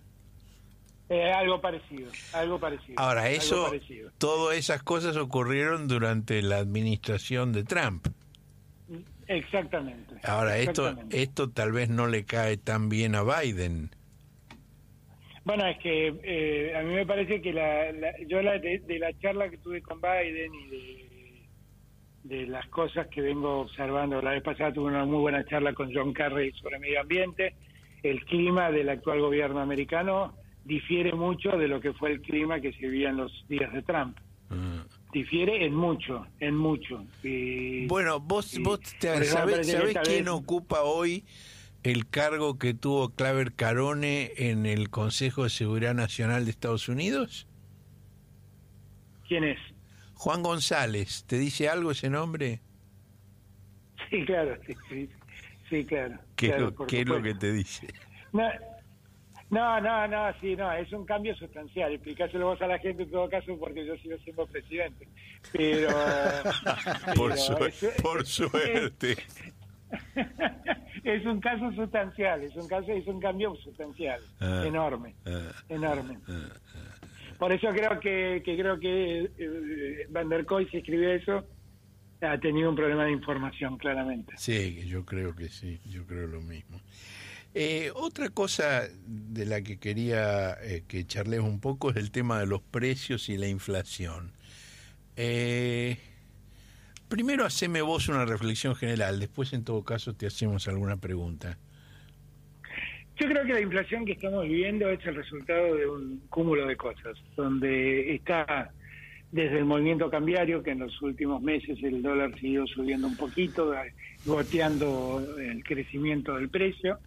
[1.11, 2.09] Eh, algo parecido.
[2.33, 2.93] Algo parecido.
[2.97, 4.11] Ahora, eso, parecido.
[4.17, 8.07] todas esas cosas ocurrieron durante la administración de Trump.
[9.27, 10.15] Exactamente.
[10.23, 13.89] Ahora, esto, esto tal vez no le cae tan bien a Biden.
[15.43, 18.99] Bueno, es que eh, a mí me parece que la, la- yo la, de, de
[18.99, 21.47] la charla que tuve con Biden y de,
[22.23, 25.91] de las cosas que vengo observando, la vez pasada tuve una muy buena charla con
[25.93, 27.55] John Kerry sobre medio ambiente,
[28.03, 32.71] el clima del actual gobierno americano difiere mucho de lo que fue el clima que
[32.73, 34.17] se vivía en los días de Trump.
[34.49, 34.79] Mm.
[35.13, 37.05] Difiere en mucho, en mucho.
[37.23, 41.25] Y- Bueno, vos, vos te- ¿sabés, sabés quién vez- ocupa hoy
[41.83, 47.47] el cargo que tuvo Claver Carone en el Consejo de Seguridad Nacional de Estados Unidos?
[49.27, 49.57] ¿Quién es?
[50.15, 52.61] Juan González, ¿te dice algo ese nombre?
[54.09, 55.09] Sí, claro, sí, sí,
[55.69, 56.19] sí, claro.
[56.35, 57.87] ¿Qué, claro, lo- qué es lo que te dice?
[58.33, 58.43] No,
[59.51, 61.91] no, no, no, sí, no, es un cambio sustancial.
[61.93, 65.07] Explicáselo vos a la gente en todo caso porque yo sigo siendo presidente.
[65.51, 65.89] Pero.
[67.15, 69.17] Por, pero su- es- por suerte.
[71.03, 74.63] es un caso sustancial, es un caso, es un cambio sustancial, Ah.
[74.65, 76.17] enorme, Ah, enorme.
[77.37, 81.43] Por eso creo que, que creo que eh, Van der Koy si escribió eso
[82.21, 84.33] ha tenido un problema de información, claramente.
[84.37, 86.79] Sí, yo creo que sí, yo creo lo mismo.
[87.53, 92.39] Eh, otra cosa de la que quería eh, que charlemos un poco es el tema
[92.39, 94.31] de los precios y la inflación.
[95.17, 95.97] Eh,
[97.09, 101.57] primero haceme vos una reflexión general, después en todo caso te hacemos alguna pregunta.
[103.17, 106.77] Yo creo que la inflación que estamos viviendo es el resultado de un cúmulo de
[106.77, 108.71] cosas, donde está
[109.31, 113.73] desde el movimiento cambiario, que en los últimos meses el dólar siguió subiendo un poquito,
[114.25, 116.97] goteando el crecimiento del precio,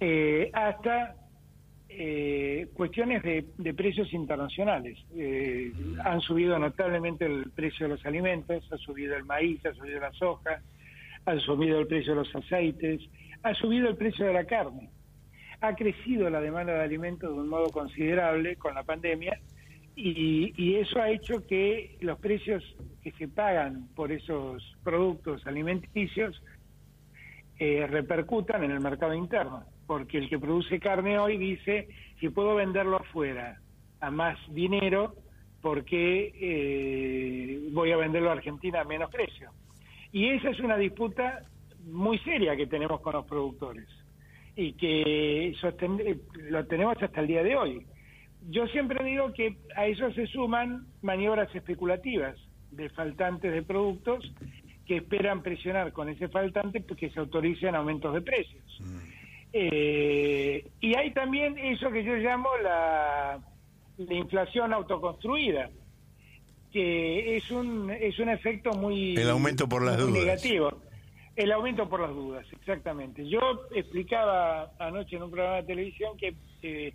[0.00, 1.14] eh, hasta
[1.96, 4.98] eh, cuestiones de, precios internacionales.
[5.14, 5.72] Eh,
[6.02, 10.12] han subido notablemente el precio de los alimentos, ha subido el maíz, ha subido la
[10.12, 10.60] soja,
[11.24, 13.00] ha subido el precio de los aceites,
[13.44, 14.90] ha subido el precio de la carne.
[15.60, 19.38] Ha crecido la demanda de alimentos de un modo considerable con la pandemia
[19.94, 22.64] y, eso ha hecho que los precios
[23.02, 26.42] que se pagan por esos productos alimenticios
[27.60, 31.88] eh, repercutan en el mercado interno porque el que produce carne hoy dice,
[32.20, 33.60] si puedo venderlo afuera
[34.00, 35.14] a más dinero,
[35.60, 39.50] ¿por qué eh, voy a venderlo a Argentina a menos precio?
[40.12, 41.42] Y esa es una disputa
[41.86, 43.88] muy seria que tenemos con los productores
[44.56, 45.54] y que
[46.50, 47.86] lo tenemos hasta el día de hoy.
[48.48, 52.36] Yo siempre digo que a eso se suman maniobras especulativas
[52.70, 54.30] de faltantes de productos
[54.86, 58.64] que esperan presionar con ese faltante porque se autoricen aumentos de precios.
[58.80, 59.03] Mm.
[59.56, 63.38] Eh, y hay también eso que yo llamo la,
[63.96, 65.70] inflación autoconstruida,
[66.72, 69.14] que es un, es un efecto muy...
[69.14, 70.12] El aumento por las dudas.
[70.12, 70.82] Negativo.
[71.36, 73.28] El aumento por las dudas, exactamente.
[73.28, 76.92] Yo explicaba anoche en un programa de televisión que eh,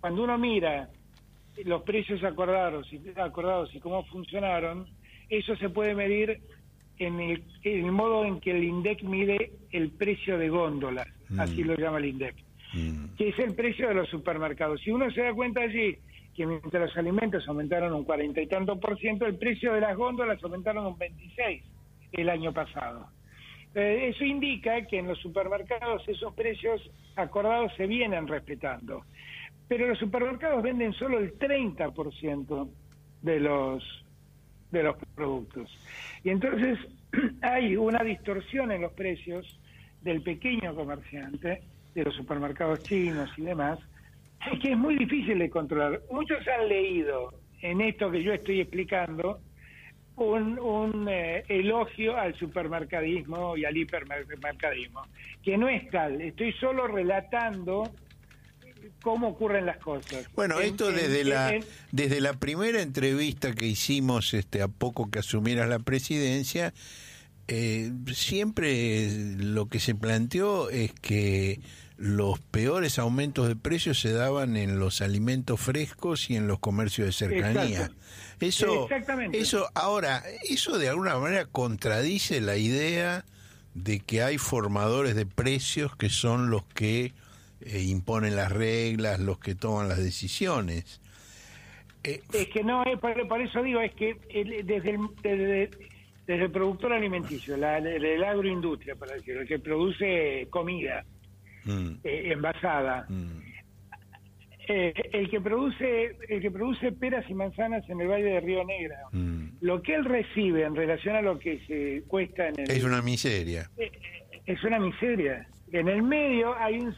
[0.00, 0.88] cuando uno mira
[1.64, 4.86] los precios acordados y, acordados y cómo funcionaron,
[5.28, 6.40] eso se puede medir
[6.98, 11.64] en el, en el modo en que el INDEC mide el precio de góndolas así
[11.64, 11.66] mm.
[11.66, 12.34] lo llama el INDEC,
[12.74, 13.16] mm.
[13.16, 14.80] que es el precio de los supermercados.
[14.80, 15.96] Si uno se da cuenta allí
[16.34, 19.96] que mientras los alimentos aumentaron un cuarenta y tanto por ciento, el precio de las
[19.96, 21.62] góndolas aumentaron un 26
[22.12, 23.08] el año pasado.
[23.74, 26.80] Eh, eso indica que en los supermercados esos precios
[27.14, 29.04] acordados se vienen respetando.
[29.68, 32.68] Pero los supermercados venden solo el 30%
[33.22, 33.82] de los
[34.70, 35.70] de los productos.
[36.24, 36.78] Y entonces
[37.42, 39.58] hay una distorsión en los precios
[40.06, 41.60] del pequeño comerciante,
[41.94, 43.78] de los supermercados chinos y demás,
[44.52, 46.00] es que es muy difícil de controlar.
[46.10, 49.40] Muchos han leído en esto que yo estoy explicando
[50.14, 55.02] un, eh, elogio al supermercadismo y al hipermercadismo,
[55.42, 57.92] que no es tal, estoy solo relatando
[59.02, 60.30] cómo ocurren las cosas.
[60.34, 61.58] Bueno, esto desde la
[61.90, 66.72] desde la primera entrevista que hicimos este a poco que asumieras la presidencia,
[67.48, 71.60] eh, siempre lo que se planteó es que
[71.96, 77.06] los peores aumentos de precios se daban en los alimentos frescos y en los comercios
[77.06, 77.90] de cercanía.
[78.40, 78.88] Eso,
[79.32, 83.24] eso ahora, eso de alguna manera contradice la idea
[83.74, 87.14] de que hay formadores de precios que son los que
[87.60, 91.00] eh, imponen las reglas, los que toman las decisiones.
[92.04, 94.14] Eh, es que no, por, eso digo, es que
[94.64, 95.70] desde, el, desde
[96.26, 101.04] desde el productor alimenticio, la, la, agroindustria, para decirlo, el que produce comida
[101.64, 101.90] mm.
[102.02, 103.42] eh, envasada, mm.
[104.68, 108.64] eh, el que produce el que produce peras y manzanas en el Valle de Río
[108.64, 109.46] Negro, mm.
[109.60, 112.70] lo que él recibe en relación a lo que se cuesta en el...
[112.70, 113.70] Es una miseria.
[113.76, 113.92] Eh,
[114.46, 115.46] es una miseria.
[115.70, 116.94] En el medio hay un,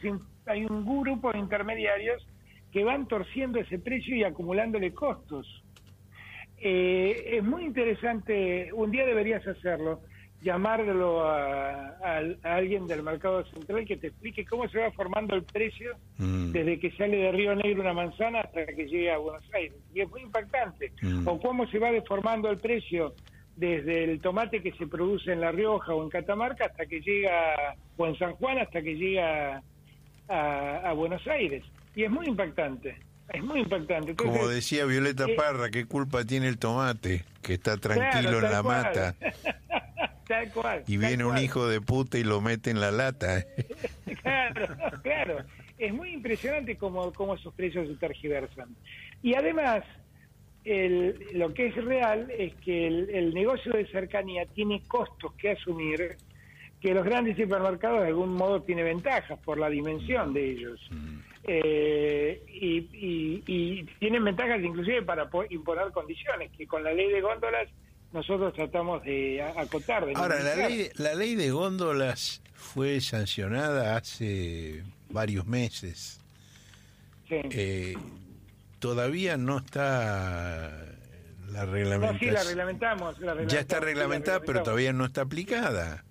[0.46, 2.26] hay un grupo de intermediarios
[2.72, 5.46] que van torciendo ese precio y acumulándole costos.
[6.60, 10.00] Eh, es muy interesante, un día deberías hacerlo,
[10.40, 11.96] llamarlo a,
[12.42, 16.52] alguien del mercado central que te explique cómo se va formando el precio mm.
[16.52, 19.78] desde que sale de Río Negro una manzana hasta que llega a Buenos Aires.
[19.94, 20.92] Y es muy impactante.
[21.02, 21.28] Mm.
[21.28, 23.14] O cómo se va deformando el precio
[23.56, 27.74] desde el tomate que se produce en La Rioja o en Catamarca hasta que llega,
[27.96, 29.62] o en San Juan hasta que llega
[30.28, 31.64] a Buenos Aires.
[31.96, 32.96] Y es muy impactante.
[33.32, 34.14] Es muy impactante.
[34.14, 37.24] Como decía Violeta eh, Parra, ¿qué culpa tiene el tomate?
[37.42, 39.14] Que está tranquilo en la mata.
[40.26, 40.84] tal cual.
[40.86, 43.44] Y viene un hijo de puta y lo mete en la lata.
[44.22, 44.66] claro,
[45.02, 45.38] claro.
[45.78, 48.74] Es muy impresionante cómo, cómo esos precios se tergiversan.
[49.22, 49.84] Y además,
[50.64, 56.16] el, lo que es real es que el, negocio de cercanía tiene costos que asumir
[56.80, 60.80] que los grandes hipermercados de algún modo tienen ventajas por la dimensión de ellos.
[60.90, 61.18] Mm.
[61.50, 67.68] Eh, y, tienen ventajas inclusive para imponer condiciones, que con la ley de góndolas
[68.12, 70.04] nosotros tratamos de acotar.
[70.14, 76.20] Ahora, la ley, la ley de góndolas fue sancionada hace varios meses.
[77.30, 77.96] Eh,
[78.78, 80.70] todavía no está
[81.50, 82.34] la reglamentación.
[82.34, 83.16] No, sí, la reglamentamos.
[83.46, 86.04] ya está reglamentada, pero todavía no está aplicada.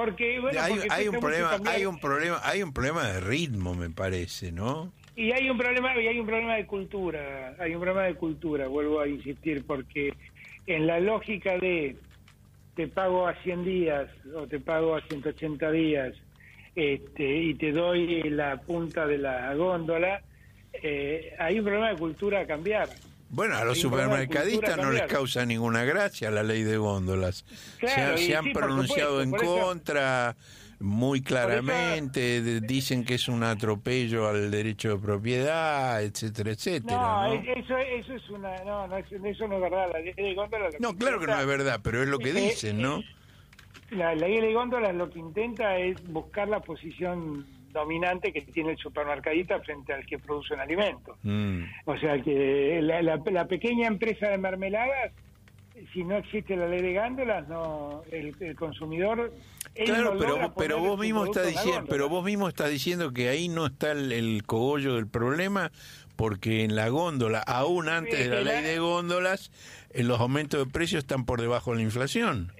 [0.00, 3.74] Porque, bueno, hay, porque hay un problema, hay un problema, hay un problema de ritmo,
[3.74, 4.90] me parece, ¿no?
[5.14, 8.66] Y hay un problema, y hay un problema de cultura, hay un problema de cultura,
[8.66, 10.14] vuelvo a insistir, porque
[10.66, 11.96] en la lógica de
[12.76, 16.14] te pago a 100 días o te pago a 180 días
[16.74, 20.22] este, y te doy la punta de la góndola,
[20.82, 22.96] eh, hay un problema de cultura a cambiar.
[23.30, 27.44] Bueno, a los supermercadistas no les causa ninguna gracia la ley de góndolas.
[27.78, 30.36] Claro, se, se han sí, pronunciado supuesto, en eso- contra
[30.80, 36.96] muy claramente, dicen que es un atropello al derecho de propiedad, etcétera, etcétera.
[36.96, 37.32] No, ¿no?
[37.34, 39.90] es- eso, eso es una, no, no, eso no es verdad.
[39.92, 42.32] La ley de góndola lo No, claro que no es verdad, pero es lo que
[42.32, 43.02] dicen, ¿no?
[43.90, 48.78] La ley de góndolas lo que intenta es buscar la posición dominante que tiene el
[48.78, 51.16] supermercadista frente al que produce un alimento.
[51.22, 51.62] Mm.
[51.86, 55.12] O sea que la, la- la pequeña empresa de mermeladas,
[55.92, 59.32] si no existe la ley de góndolas, no el, el consumidor.
[59.74, 63.48] Claro, no pero, pero vos mismo la diciendo, pero vos mismo estás diciendo que ahí
[63.48, 65.70] no está el, el cogollo del problema,
[66.16, 69.50] porque en la góndola, aún antes de la ley de góndolas,
[69.94, 72.52] eh, los aumentos de precios están por debajo de la inflación.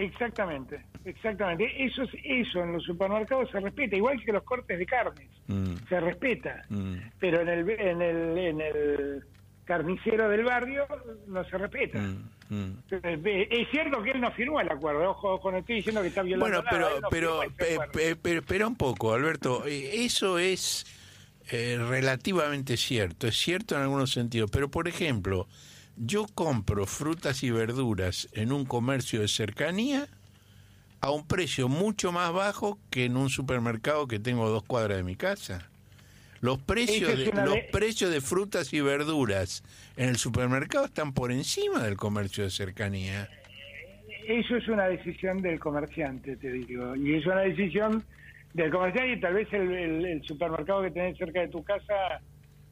[0.00, 1.64] Exactamente, exactamente.
[1.84, 5.74] Eso es eso en los supermercados se respeta, igual que los cortes de carnes, Mm,
[5.88, 6.62] se respeta.
[6.68, 6.94] mm.
[7.18, 9.24] Pero en el en el en el
[9.64, 10.86] carnicero del barrio
[11.26, 11.98] no se respeta.
[11.98, 12.78] Mm, mm.
[13.02, 16.08] Eh, Es cierto que él no firmó el acuerdo, ojo, ojo, no estoy diciendo que
[16.08, 17.92] está violando Bueno, nada, pero, no pero, pe- acuerdo.
[17.92, 19.66] pe- pero espera un poco, Alberto.
[19.66, 20.86] Eh, Eso es
[21.50, 24.50] eh, relativamente cierto, es cierto en algunos sentidos.
[24.50, 25.48] Pero, por ejemplo,
[26.00, 30.06] yo compro frutas y verduras en un comercio de cercanía
[31.00, 34.96] a un precio mucho más bajo que en un supermercado que tengo a dos cuadras
[34.98, 35.68] de mi casa.
[36.40, 39.64] Los precios, de, los precios de frutas y verduras
[39.96, 43.28] en el supermercado están por encima del comercio de cercanía.
[44.26, 48.04] Eso es una decisión del comerciante, te digo, y es una decisión
[48.54, 52.20] del comerciante y tal vez el, el- el supermercado que tenés cerca de tu casa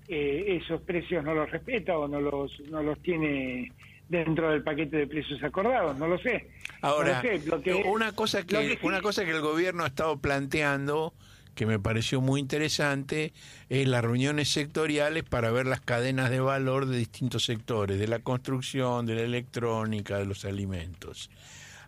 [0.09, 3.73] eh, esos precios no los respeta o no los no los tiene
[4.09, 6.49] dentro del paquete de precios acordados, no lo sé.
[6.81, 9.41] Ahora, No lo sé, lo que- una cosa que, que sí- una cosa que el
[9.41, 11.13] gobierno ha estado planteando
[11.57, 13.33] que me pareció muy interesante
[13.71, 18.19] es las reuniones sectoriales para ver las cadenas de valor de distintos sectores, de la
[18.19, 21.31] construcción, de la electrónica, de los alimentos.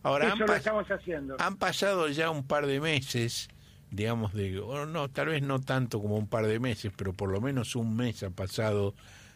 [0.02, 1.36] Ahora eso han, lo estamos haciendo.
[1.38, 3.48] han pasado ya un par de meses,
[3.90, 7.30] digamos de, o no, tal vez no tanto como un par de meses, pero por
[7.30, 8.94] lo menos un mes ha pasado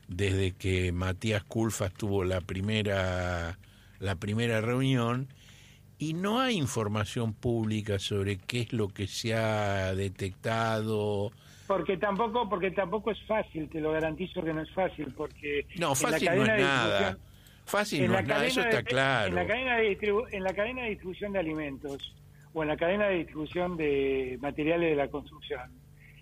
[0.08, 3.58] desde que Matías Culfas tuvo la primera
[3.98, 5.28] la primera reunión
[5.98, 11.30] y no hay información pública sobre qué es lo que se ha detectado.
[11.68, 15.94] Porque tampoco, porque tampoco es fácil, te lo garantizo que no es fácil, porque No,
[15.94, 17.18] fácil no es nada.
[17.64, 19.28] Fácil no es nada, eso de- está claro.
[19.28, 22.12] En la, cadena de en la cadena de distribución de alimentos
[22.52, 25.70] o en la cadena de distribución de materiales de la construcción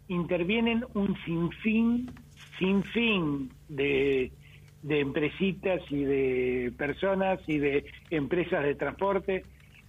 [0.09, 2.11] intervienen un sinfín,
[2.59, 4.33] sinfín de,
[4.83, 9.45] de empresitas y de personas y de empresas de transporte.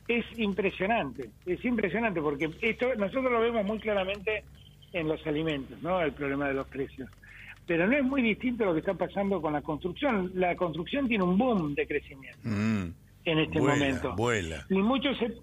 [0.07, 4.43] Es impresionante, es impresionante porque esto nosotros lo vemos muy claramente
[4.93, 6.01] en los alimentos, ¿no?
[6.01, 7.09] El problema de los precios.
[7.65, 10.31] Pero no es muy distinto lo que está pasando con la construcción.
[10.35, 12.93] La construcción tiene un boom de crecimiento Mm,
[13.25, 14.15] en este vuela, momento.
[14.15, 14.65] vuela.
[14.69, 15.33] Y muchos se-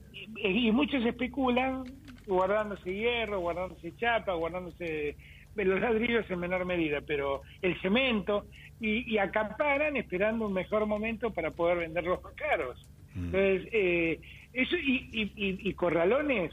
[0.49, 1.85] y muchos especulan
[2.27, 5.17] guardándose hierro, guardándose chapa, guardándose
[5.55, 8.47] los ladrillos en menor medida, pero el cemento
[8.81, 12.87] y, y acaparan esperando un mejor momento para poder venderlos más caros.
[13.17, 14.21] Entonces, eh,
[14.53, 16.53] eso y, y, y- y corralones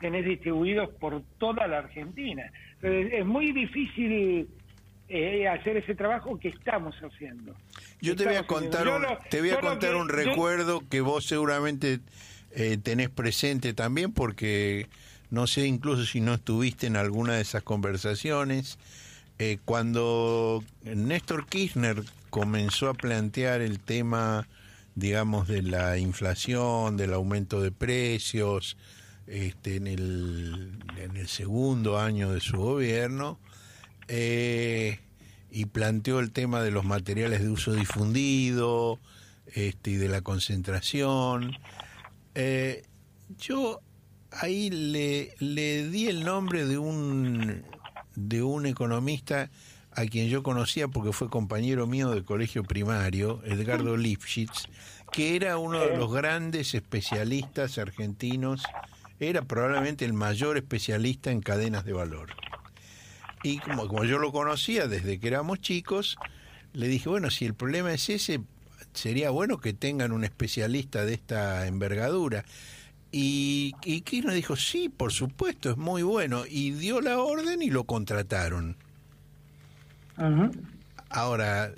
[0.00, 2.50] tenés distribuidos por toda la Argentina.
[2.80, 4.48] Entonces, es muy difícil
[5.08, 7.54] eh, hacer ese trabajo que estamos haciendo.
[8.02, 10.82] Yo te voy a contar un, lo- te voy a contar que- un yo- recuerdo
[10.88, 12.00] que vos seguramente
[12.50, 14.88] eh, tenés presente también porque
[15.30, 18.78] no sé incluso si no estuviste en alguna de esas conversaciones
[19.38, 24.46] eh, cuando Néstor Kirchner comenzó a plantear el tema
[24.94, 28.76] digamos de la inflación del aumento de precios
[29.26, 33.38] este, en el en el segundo año de su gobierno
[34.08, 34.98] eh,
[35.52, 38.98] y planteó el tema de los materiales de uso difundido
[39.46, 41.52] este, y de la concentración.
[42.34, 42.84] Eh,
[43.38, 43.80] yo
[44.30, 47.64] ahí le, le di el nombre de un,
[48.14, 49.50] de un economista
[49.94, 54.68] a quien yo conocía porque fue compañero mío de colegio primario, Edgardo Lipschitz,
[55.12, 58.62] que era uno de los grandes especialistas argentinos,
[59.20, 62.30] era probablemente el mayor especialista en cadenas de valor.
[63.42, 66.16] Y como, como yo lo conocía desde que éramos chicos,
[66.72, 68.40] le dije, bueno, si el problema es ese,
[68.94, 72.44] sería bueno que tengan un especialista de esta envergadura.
[73.10, 76.44] Y, y Kirchner dijo, sí, por supuesto, es muy bueno.
[76.48, 78.76] Y dio la orden y lo contrataron.
[81.10, 81.74] Ahora,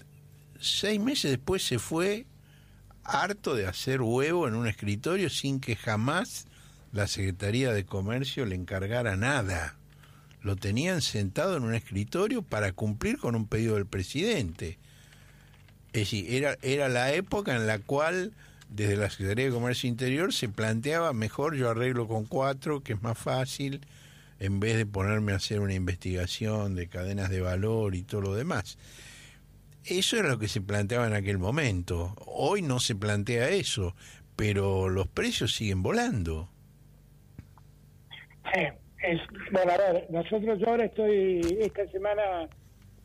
[0.61, 2.27] seis meses después se fue
[3.03, 6.47] harto de hacer huevo en un escritorio sin que jamás
[6.93, 9.77] la Secretaría de Comercio le encargara nada.
[10.45, 14.79] Lo tenían sentado en un escritorio para cumplir con un pedido del presidente.
[15.95, 18.35] Es decir, era, era la época en la cual
[18.69, 23.03] desde la Secretaría de Comercio Interior se planteaba mejor yo arreglo con cuatro, que es
[23.03, 23.81] más fácil,
[24.39, 28.35] en vez de ponerme a hacer una investigación de cadenas de valor y todo lo
[28.35, 28.77] demás.
[29.85, 32.15] Eso era lo que se planteaba en aquel momento.
[32.27, 33.97] Hoy no se plantea eso,
[34.37, 36.51] pero los precios siguen volando.
[39.07, 39.21] Es,
[39.53, 42.49] bueno, a ver, nosotros yo ahora estoy, esta semana,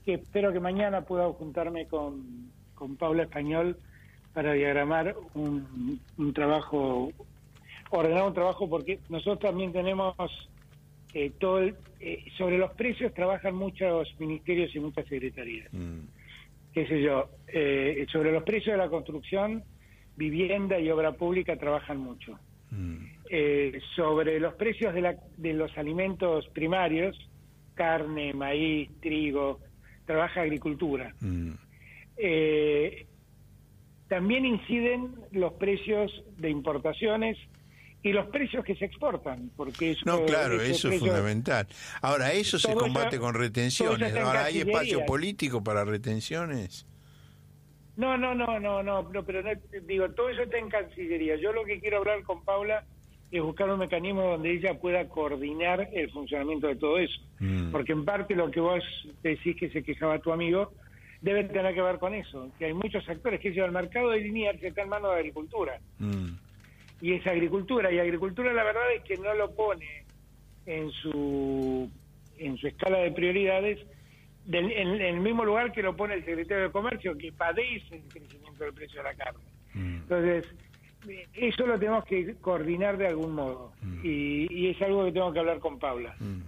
[0.05, 3.77] que espero que mañana pueda juntarme con, con Paula Español
[4.33, 7.11] para diagramar un, un trabajo,
[7.89, 10.15] ordenar un trabajo, porque nosotros también tenemos
[11.13, 11.61] eh, todo
[11.99, 15.67] eh, sobre los precios trabajan muchos ministerios y muchas secretarías.
[15.73, 16.01] Mm.
[16.73, 19.63] Qué sé yo, eh, sobre los precios de la construcción,
[20.15, 22.37] vivienda y obra pública trabajan mucho.
[22.69, 23.18] Mm.
[23.95, 27.15] Sobre los precios de, la, de los alimentos primarios,
[27.75, 29.59] carne, maíz, trigo,
[30.05, 31.13] trabaja agricultura.
[31.19, 31.51] Mm.
[34.07, 37.37] también inciden los precios de importaciones
[38.01, 41.67] y los precios que se exportan, porque eso, No, claro, eso es fundamental.
[42.01, 44.15] Ahora, eso se combate con retenciones.
[44.15, 46.85] Ahora, ¿hay espacio político para retenciones?
[47.97, 49.43] No, no, no, no, no, pero
[49.85, 51.35] digo, todo eso está en Cancillería.
[51.35, 52.85] Yo lo que quiero hablar con Paula
[53.31, 57.21] es buscar un mecanismo donde ella pueda coordinar el funcionamiento de todo eso.
[57.39, 57.71] Mm.
[57.71, 58.83] Porque en parte lo que vos
[59.21, 60.71] decís que se quejaba tu amigo
[61.21, 64.53] debe tener que ver con eso, que hay muchos actores que el mercado de línea
[64.53, 65.79] que está en manos de agricultura.
[65.97, 66.29] Mm
[67.01, 67.91] y es agricultura.
[67.91, 70.03] Y agricultura la verdad es que no lo pone
[70.65, 71.89] en su,
[72.37, 73.79] en su escala de prioridades
[74.51, 78.63] en, el mismo lugar que lo pone el secretario de Comercio, que padece el crecimiento
[78.63, 79.43] del precio de la carne.
[79.75, 79.95] Mm.
[79.97, 80.45] Entonces,
[81.33, 83.73] eso lo tenemos que coordinar de algún modo.
[83.81, 83.99] Mm.
[84.03, 86.15] Y, es algo que tengo que hablar con Paula.
[86.19, 86.41] Mm.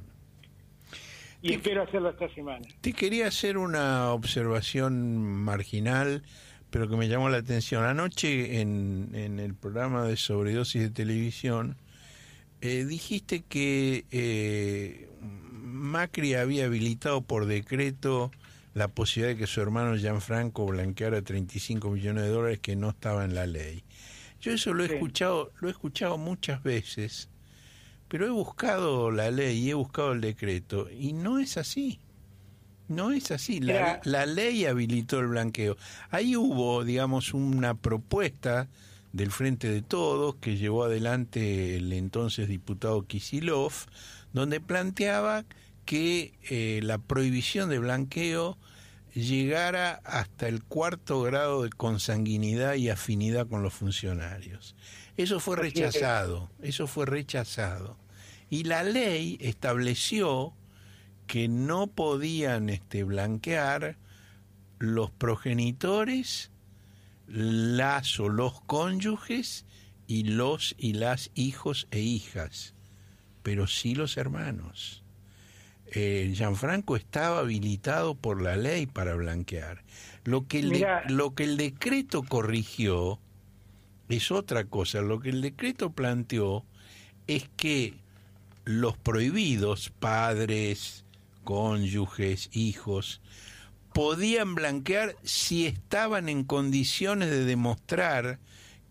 [1.44, 2.68] Y espero hacerlo esta semana.
[2.82, 6.24] Te quería hacer una observación marginal
[6.70, 7.84] pero que me llamó la atención.
[7.84, 11.76] Anoche en, en el programa de sobredosis de televisión
[12.62, 15.10] eh, dijiste que eh,
[15.62, 18.32] Macri había habilitado por decreto
[18.76, 23.26] la posibilidad de que su hermano Gianfranco blanqueara 35 millones de dólares que no estaba
[23.26, 23.84] en la ley.
[24.42, 27.30] Yo eso lo he escuchado, lo he escuchado muchas veces,
[28.08, 32.00] pero he buscado la ley y he buscado el decreto y no es así.
[32.88, 33.62] No es así.
[33.62, 35.78] La, ley habilitó el blanqueo.
[36.10, 38.68] Ahí hubo, digamos, una propuesta
[39.14, 43.72] del Frente de Todos que llevó adelante el entonces diputado Kisilov,
[44.34, 45.46] donde planteaba
[45.86, 48.58] que eh, la prohibición de blanqueo
[49.14, 54.76] llegara hasta el cuarto grado de consanguinidad y afinidad con los funcionarios.
[55.18, 57.98] Eso fue rechazado, eso fue rechazado.
[58.50, 60.54] Y la ley estableció
[61.28, 63.98] que no podían este, blanquear
[64.80, 66.52] los progenitores,
[67.28, 69.66] las o los cónyuges
[70.08, 72.74] y los y las hijos e hijas,
[73.44, 75.01] pero sí los hermanos.
[75.94, 79.84] Eh, Gianfranco estaba habilitado por la ley para blanquear.
[80.24, 83.20] Lo que, el lo que el decreto corrigió
[84.08, 85.02] es otra cosa.
[85.02, 86.64] Lo que el decreto planteó
[87.28, 87.96] es que
[88.64, 91.04] los prohibidos, padres,
[91.44, 93.22] cónyuges, hijos,
[93.94, 98.40] podían blanquear si estaban en condiciones de demostrar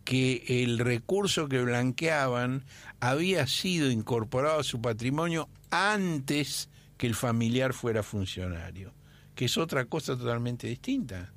[0.05, 2.65] que el recurso que blanqueaban
[3.01, 6.69] había sido incorporado a su patrimonio antes
[7.01, 8.93] que el familiar fuera funcionario,
[9.35, 11.33] que es otra cosa totalmente distinta.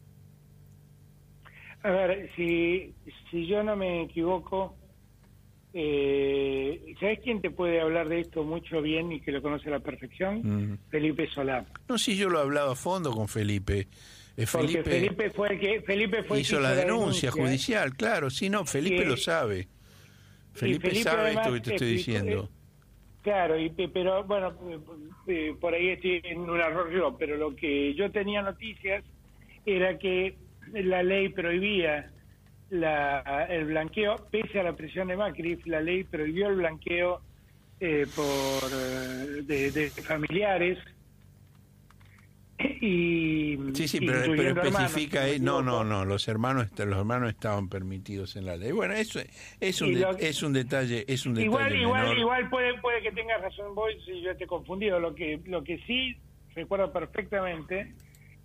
[1.83, 2.93] A ver, si,
[3.31, 4.75] si yo no me equivoco,
[5.73, 9.71] eh, ¿Sabes quién te puede hablar de esto mucho bien y que lo conoce a
[9.71, 10.77] la perfección?
[10.89, 11.65] Felipe Solá.
[11.87, 13.87] No, sí, yo lo he hablado a fondo con Felipe.
[14.35, 18.65] Eh, Felipe, Felipe fue el que Felipe fue hizo, la, denuncia, judicial, claro, sí, no,
[18.65, 19.69] Felipe lo sabe.
[20.51, 22.49] Felipe, sabe esto que te estoy diciendo.
[23.23, 24.53] Claro, y, pero bueno,
[25.61, 29.03] por ahí estoy en un error yo, pero lo que yo tenía noticias
[29.65, 30.35] era que
[30.73, 32.11] la ley prohibía
[32.69, 37.21] la, el blanqueo, pese a la presión de Macri, la ley prohibió el blanqueo
[37.79, 40.79] eh, por eh, de, familiares
[42.81, 45.39] y sí sí pero, especifica ahí.
[45.39, 48.71] no no no los hermanos los hermanos estaban permitidos en la ley.
[48.71, 49.19] Bueno eso
[49.59, 53.75] es un es un detalle es un igual igual igual puede puede que tengas razón
[53.75, 54.99] vos si yo esté confundido.
[54.99, 56.15] Lo que lo que sí
[56.55, 57.93] recuerdo perfectamente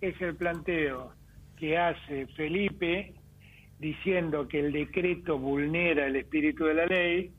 [0.01, 1.13] es el planteo
[1.57, 3.13] que hace Felipe
[3.79, 7.31] diciendo que el decreto vulnera el espíritu de la ley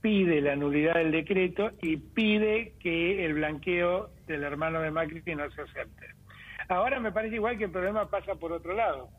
[0.00, 5.50] pide la nulidad del decreto y pide que el blanqueo del hermano de Macri no
[5.50, 6.06] se acepte.
[6.68, 9.10] Ahora me parece igual que el problema pasa por otro lado.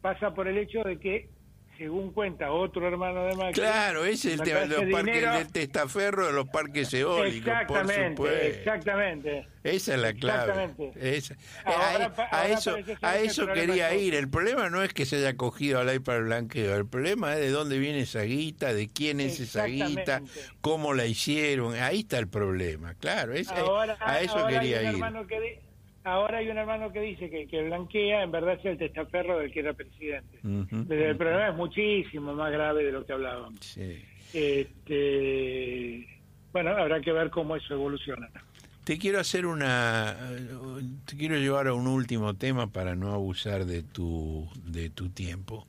[0.00, 1.30] Pasa por el hecho de que
[1.82, 3.54] según cuenta otro hermano de Macri.
[3.54, 7.48] Claro, ese es el tema de los parques de testaferro, de los parques eólicos.
[7.48, 9.48] Exactamente, exactamente.
[9.64, 10.70] Esa es la clave.
[10.94, 11.34] Esa.
[11.64, 14.14] a, eso, a eso quería ir.
[14.14, 16.76] El problema no es que se haya cogido a la para el blanqueo.
[16.76, 20.22] El problema es de dónde viene esa guita, de quién es esa guita,
[20.60, 21.74] cómo la hicieron.
[21.74, 23.32] Ahí está el problema, claro.
[23.32, 25.02] a eso quería ir.
[26.04, 29.52] Ahora hay un hermano que dice que que blanquea, en verdad es el testaferro del
[29.52, 30.38] que era presidente.
[30.42, 33.78] el problema es muchísimo más grave de lo que hablábamos.
[34.32, 36.06] Este,
[36.52, 38.28] bueno, habrá que ver cómo eso evoluciona.
[38.84, 40.16] Te quiero hacer una,
[41.04, 45.68] te quiero llevar a un último tema para no abusar de tu de tu tiempo.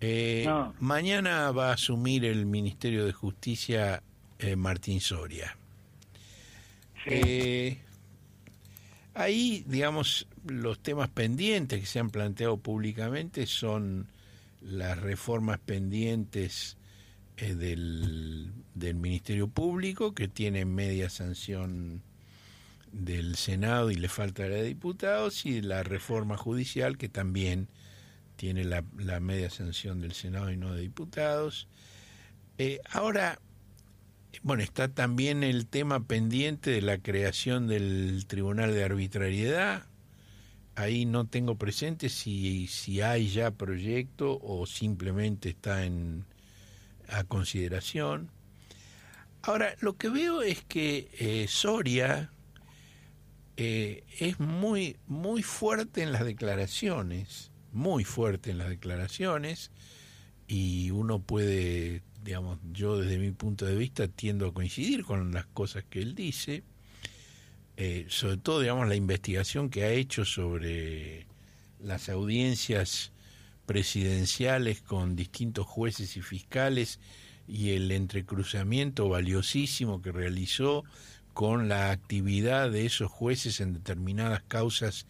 [0.00, 0.46] Eh,
[0.78, 4.02] mañana va a asumir el Ministerio de Justicia
[4.38, 5.56] eh, Martín Soria.
[7.06, 7.78] Eh,
[9.18, 14.08] Ahí, digamos, los temas pendientes que se han planteado públicamente son
[14.60, 16.76] las reformas pendientes
[17.38, 18.52] eh, del,
[18.94, 22.02] Ministerio Público, que tiene media sanción
[22.92, 27.68] del Senado y le falta la de diputados, y la reforma judicial, que también
[28.36, 28.82] tiene la,
[29.20, 31.68] media sanción del Senado y no de diputados.
[32.58, 33.38] Eh, ahora,
[34.42, 39.86] bueno, está también el tema pendiente de la creación del Tribunal de Arbitrariedad.
[40.74, 46.24] Ahí no tengo presente si, si hay ya proyecto o simplemente está en,
[47.08, 48.30] a consideración.
[49.42, 52.30] Ahora, lo que veo es que eh, Soria
[53.56, 59.70] eh, es muy, muy fuerte en las declaraciones, muy fuerte en las declaraciones,
[60.48, 65.46] y uno puede digamos, yo desde mi punto de vista tiendo a coincidir con las
[65.46, 66.64] cosas que él dice,
[67.76, 71.26] eh, sobre todo, digamos, la investigación que ha hecho sobre
[71.80, 73.12] las audiencias
[73.64, 76.98] presidenciales con distintos jueces y fiscales
[77.46, 80.84] y el entrecruzamiento valiosísimo que realizó
[81.32, 85.06] con la actividad de esos jueces en determinadas causas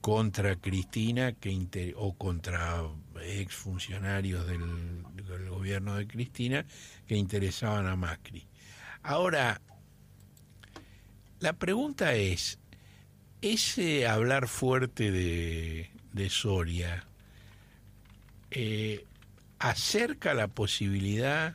[0.00, 2.82] contra Cristina que o contra
[3.22, 6.66] exfuncionarios del, del gobierno de Cristina
[7.06, 8.46] que interesaban a Macri.
[9.02, 9.60] Ahora,
[11.38, 12.58] la pregunta es,
[13.40, 15.88] ese hablar fuerte de,
[16.28, 17.06] Soria
[18.50, 19.06] eh,
[19.58, 21.54] acerca la posibilidad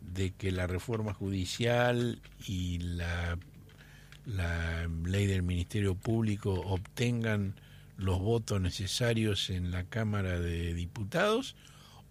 [0.00, 3.38] de que la reforma judicial y la
[4.24, 7.54] la ley del Ministerio Público obtengan
[8.02, 11.56] los votos necesarios en la Cámara de Diputados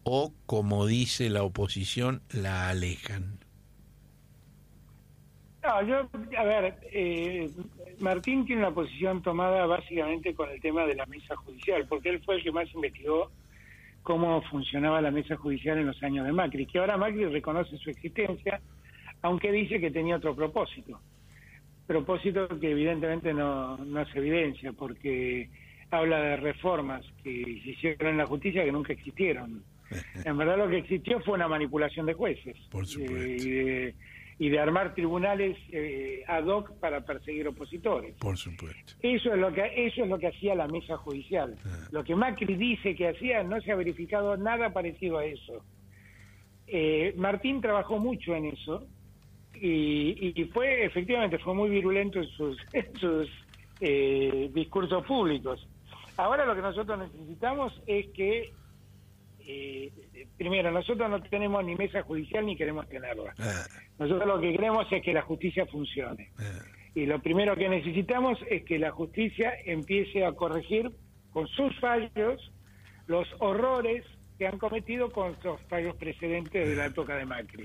[0.04, 3.40] o, como dice la oposición, la alejan?
[5.64, 7.50] No, yo, a ver, eh,
[8.00, 12.22] Martín tiene una posición tomada básicamente con el tema de la mesa judicial, porque él
[12.24, 13.32] fue el que más investigó
[14.02, 17.92] cómo funcionaba la mesa judicial en los años de Macri, que ahora Macri reconoce su
[17.92, 18.60] existencia,
[19.22, 21.00] aunque dice que tenía otro propósito
[21.92, 25.50] propósito que evidentemente no, no se evidencia, porque
[25.92, 29.64] habla de reformas que se hicieron en la justicia que nunca existieron.
[30.24, 32.56] En verdad lo que existió fue una manipulación de jueces
[32.98, 33.94] eh,
[34.40, 38.16] y, de, armar tribunales eh, ad hoc para perseguir opositores.
[38.16, 38.94] Por supuesto.
[39.02, 41.58] Eso es lo que eso es lo que hacía la mesa judicial.
[41.66, 41.90] Ah.
[41.92, 45.62] Lo que Macri dice que hacía no se ha verificado nada parecido a eso.
[46.68, 48.88] Eh, Martín trabajó mucho en eso
[49.54, 52.58] y, fue efectivamente fue muy virulento en sus,
[53.00, 53.28] sus
[53.82, 55.68] eh, discursos públicos.
[56.18, 58.54] Ahora lo que nosotros necesitamos es que,
[59.40, 59.92] eh,
[60.38, 63.34] primero, nosotros no tenemos ni mesa judicial ni queremos tenerla.
[63.40, 63.66] Ah.
[64.00, 66.32] Nosotros lo que queremos es que la justicia funcione.
[66.40, 66.60] Ah.
[66.94, 70.92] Y lo primero que necesitamos es que la justicia empiece a corregir
[71.32, 72.52] con sus fallos
[73.08, 74.06] los horrores
[74.38, 76.88] que han cometido con los fallos precedentes de la ah.
[76.88, 77.64] época de Macri.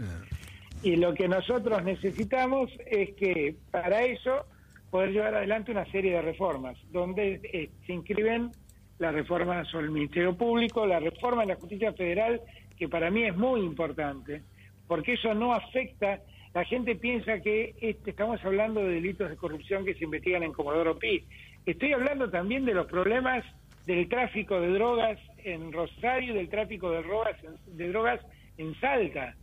[0.83, 4.47] Y lo que nosotros necesitamos es que para eso
[4.91, 8.51] poder llevar adelante una serie de reformas, donde eh, se inscriben
[8.99, 12.41] la reforma sobre el Ministerio Público, la reforma de la justicia federal,
[12.79, 14.43] que para mí es muy importante,
[14.87, 16.21] porque eso no afecta,
[16.55, 20.53] la gente piensa que este, estamos hablando de delitos de corrupción que se investigan en
[20.53, 21.27] Comodoro Pi,
[21.67, 23.45] Estoy hablando también de los problemas
[23.87, 28.21] del tráfico de drogas en Rosario del tráfico de drogas, de
[28.59, 29.35] en Salta,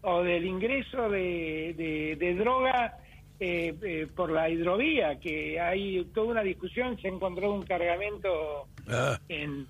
[0.00, 2.96] o del ingreso de, de, droga
[3.44, 8.66] eh, eh, por la hidrovía, que hay toda una discusión, se ha encontrado un cargamento
[8.88, 9.18] ah.
[9.28, 9.66] en,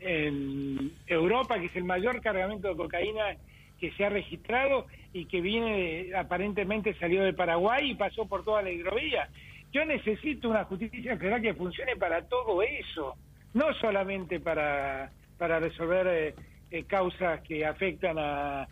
[0.00, 3.36] en Europa, que es el mayor cargamento de cocaína
[3.78, 8.62] que se ha registrado y que viene, aparentemente salió de Paraguay y pasó por toda
[8.62, 9.28] la hidrovía.
[9.72, 13.16] Yo necesito una justicia federal que funcione para todo eso,
[13.54, 16.34] no solamente para, para resolver eh,
[16.70, 18.68] eh, causas que afectan a,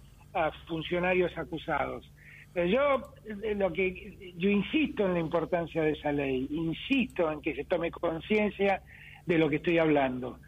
[0.68, 2.09] funcionarios acusados.
[2.53, 7.40] Pero yo eh, lo que yo insisto en la importancia de esa ley, insisto en
[7.40, 8.82] que se tome conciencia
[9.26, 10.38] de lo que estoy hablando.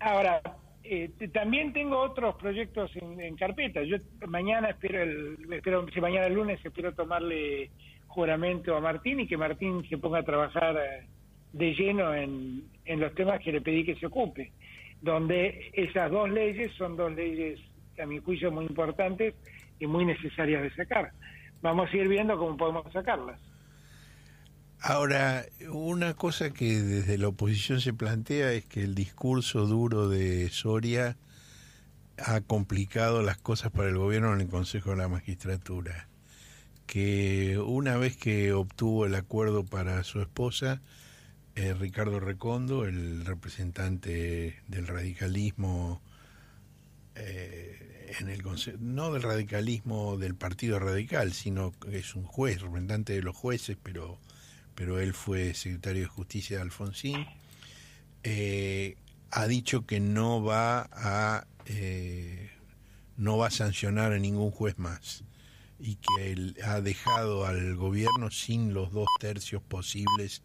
[0.00, 0.40] Ahora,
[0.84, 3.82] eh, también tengo otros proyectos en, carpeta.
[3.82, 7.70] Yo mañana espero, el, espero si mañana el lunes espero tomarle
[8.06, 11.06] juramento a Martín y que Martín se ponga a trabajar eh,
[11.52, 14.52] de lleno en, en los temas que le pedí que se ocupe,
[15.00, 17.60] donde esas dos leyes son dos leyes
[18.00, 19.34] a mi juicio muy importantes
[19.80, 21.12] y muy necesarias de sacar.
[21.62, 23.40] Vamos a ir viendo cómo podemos sacarlas.
[24.82, 30.48] Ahora, una cosa que desde la oposición se plantea es que el discurso duro de
[30.48, 31.16] Soria
[32.16, 36.08] ha complicado las cosas para el gobierno en el Consejo de la Magistratura.
[36.86, 40.80] Que una vez que obtuvo el acuerdo para su esposa,
[41.56, 46.00] eh, Ricardo Recondo, el representante del radicalismo,
[47.16, 48.42] eh, en el
[48.80, 53.76] no del radicalismo del Partido Radical, sino que es un juez, representante de los jueces,
[53.82, 54.18] pero
[54.74, 57.26] pero él fue secretario de Justicia de Alfonsín,
[58.22, 58.96] eh,
[59.30, 62.50] ha dicho que no va a eh,
[63.18, 65.24] no va a sancionar a ningún juez más
[65.78, 70.42] y que él ha dejado al gobierno sin los dos tercios posibles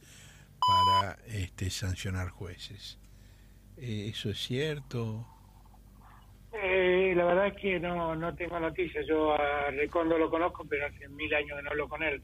[0.59, 2.97] para este, sancionar jueces.
[3.77, 5.25] Eh, ¿Eso es cierto?
[7.15, 9.05] La verdad es que no, no tengo noticias.
[9.07, 12.21] Yo a Recondo lo conozco, pero hace mil años que no hablo con él.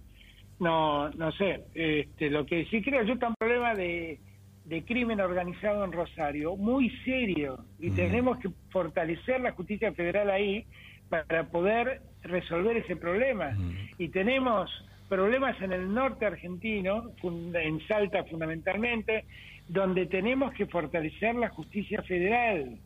[0.60, 1.64] No, no sé.
[1.74, 4.20] Este, lo que sí creo, yo tengo un problema de,
[4.66, 10.66] de crimen organizado en Rosario muy serio y tenemos que fortalecer la justicia federal ahí
[11.10, 13.54] para poder resolver ese problema.
[13.98, 14.70] Y tenemos
[15.10, 19.26] problemas en el norte argentino, en Salta fundamentalmente,
[19.68, 22.78] donde tenemos que fortalecer la justicia federal.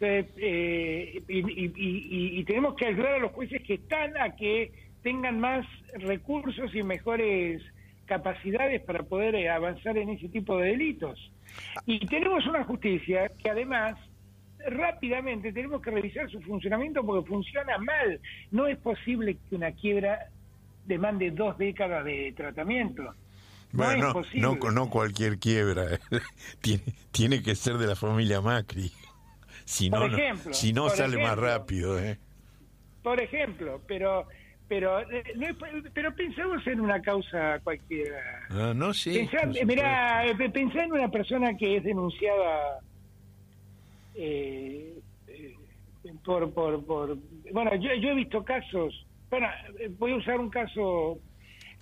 [0.00, 4.72] Eh, eh, y, y, y, tenemos que ayudar a los jueces que están a que
[5.02, 5.64] tengan más
[5.94, 7.62] recursos y mejores
[8.06, 11.30] capacidades para poder eh, avanzar en ese tipo de delitos.
[11.86, 13.96] Y tenemos una justicia que además
[14.66, 18.20] rápidamente tenemos que revisar su funcionamiento porque funciona mal.
[18.50, 20.18] No es posible que una quiebra
[20.86, 23.14] demande dos décadas de tratamiento.
[23.72, 25.98] Bueno, no, no, cualquier quiebra.
[26.60, 28.92] tiene, tiene que ser de la familia Macri.
[29.64, 30.08] Si no,
[30.52, 31.98] si no sale más rápido.
[31.98, 32.18] ¿eh?
[33.02, 34.26] Por ejemplo, pero
[34.68, 35.24] pero eh,
[35.92, 38.46] pero pensamos en una causa cualquiera.
[38.50, 39.28] Ah, no, sí.
[39.64, 42.80] mira, eh, pensá en una persona que es denunciada
[44.14, 44.98] eh,
[46.24, 47.16] por, por, por...
[47.52, 49.06] Bueno, yo, yo he visto casos...
[49.30, 49.48] Bueno,
[49.98, 51.18] voy a usar un caso...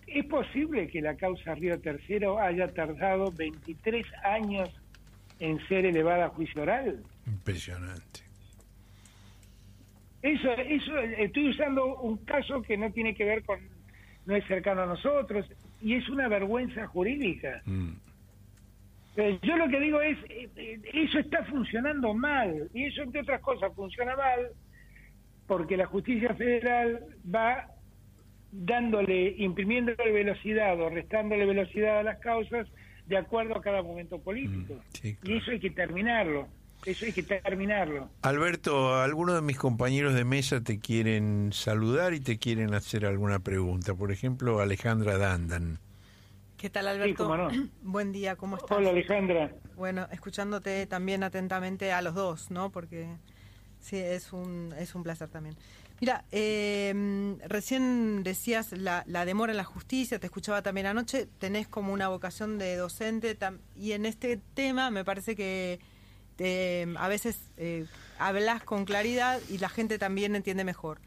[0.07, 4.69] ¿Es posible que la causa Río Tercero haya tardado 23 años
[5.39, 7.03] en ser elevada a juicio oral?
[7.27, 8.21] Impresionante.
[10.23, 13.59] Eso, eso, estoy usando un caso que no tiene que ver con,
[14.27, 15.47] no es cercano a nosotros,
[15.81, 17.61] y es una vergüenza jurídica.
[17.67, 17.93] Mm.
[19.17, 23.23] Eh, yo lo que digo es, eh, eh, eso está funcionando mal, y eso entre
[23.23, 24.53] otras cosas funciona mal
[25.47, 27.69] porque la justicia federal va
[28.53, 32.69] dándole, imprimiéndole velocidad o restándole velocidad a las causas
[33.07, 34.75] de acuerdo a cada momento político.
[35.03, 36.49] Mm, y eso hay que terminarlo.
[36.85, 38.11] Eso hay que terminarlo.
[38.23, 43.39] Alberto, algunos de mis compañeros de mesa te quieren saludar y te quieren hacer alguna
[43.39, 43.95] pregunta.
[43.95, 45.79] Por ejemplo, Alejandra Dandan.
[46.57, 47.29] ¿Qué tal, Alberto?
[47.83, 48.79] Buen día, ¿cómo estás?
[48.79, 49.53] Hola, Alejandra.
[49.77, 52.71] Bueno, escuchándote también atentamente a los dos, ¿no?
[52.71, 53.07] Porque
[53.81, 55.57] sí, es un, es un placer también.
[56.01, 61.69] Mira, eh, recién decías la, la, demora en la justicia, te escuchaba también anoche, tenés
[61.69, 63.37] como una vocación de docente
[63.77, 65.79] y en este tema me parece que
[66.39, 67.87] eh, a veces eh,
[68.19, 71.01] hablas con claridad y la gente también entiende mejor.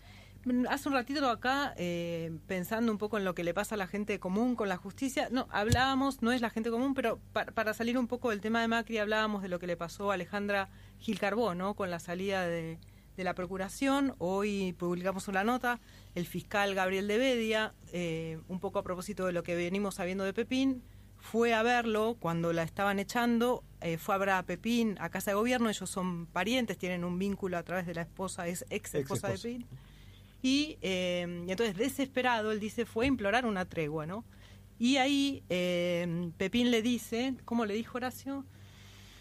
[0.70, 3.88] Hace un ratito acá, eh, pensando un poco en lo que le pasa a la
[3.88, 7.98] gente común con la justicia, no, hablábamos, no es la gente común, pero para, salir
[7.98, 10.70] un poco del tema de Macri, hablábamos de lo que le pasó a Alejandra
[11.00, 11.74] Gil Carbó, ¿no?
[11.74, 12.78] Con la salida de,
[13.18, 14.14] la Procuración.
[14.20, 15.80] Hoy publicamos una nota,
[16.14, 17.74] el fiscal Gabriel de Bedia,
[18.48, 20.84] un poco a propósito de lo que venimos sabiendo de Pepín,
[21.26, 25.32] fue a verlo cuando la estaban echando, eh, fue a ver a Pepín a casa
[25.32, 28.94] de gobierno, ellos son parientes, tienen un vínculo a través de la esposa, es ex
[28.94, 29.66] esposa de Pepín.
[30.44, 34.24] Y, eh, y entonces, desesperado, él dice, fue a implorar una tregua, ¿no?
[34.78, 38.46] Y ahí eh, Pepín le dice, ¿cómo le dijo Horacio?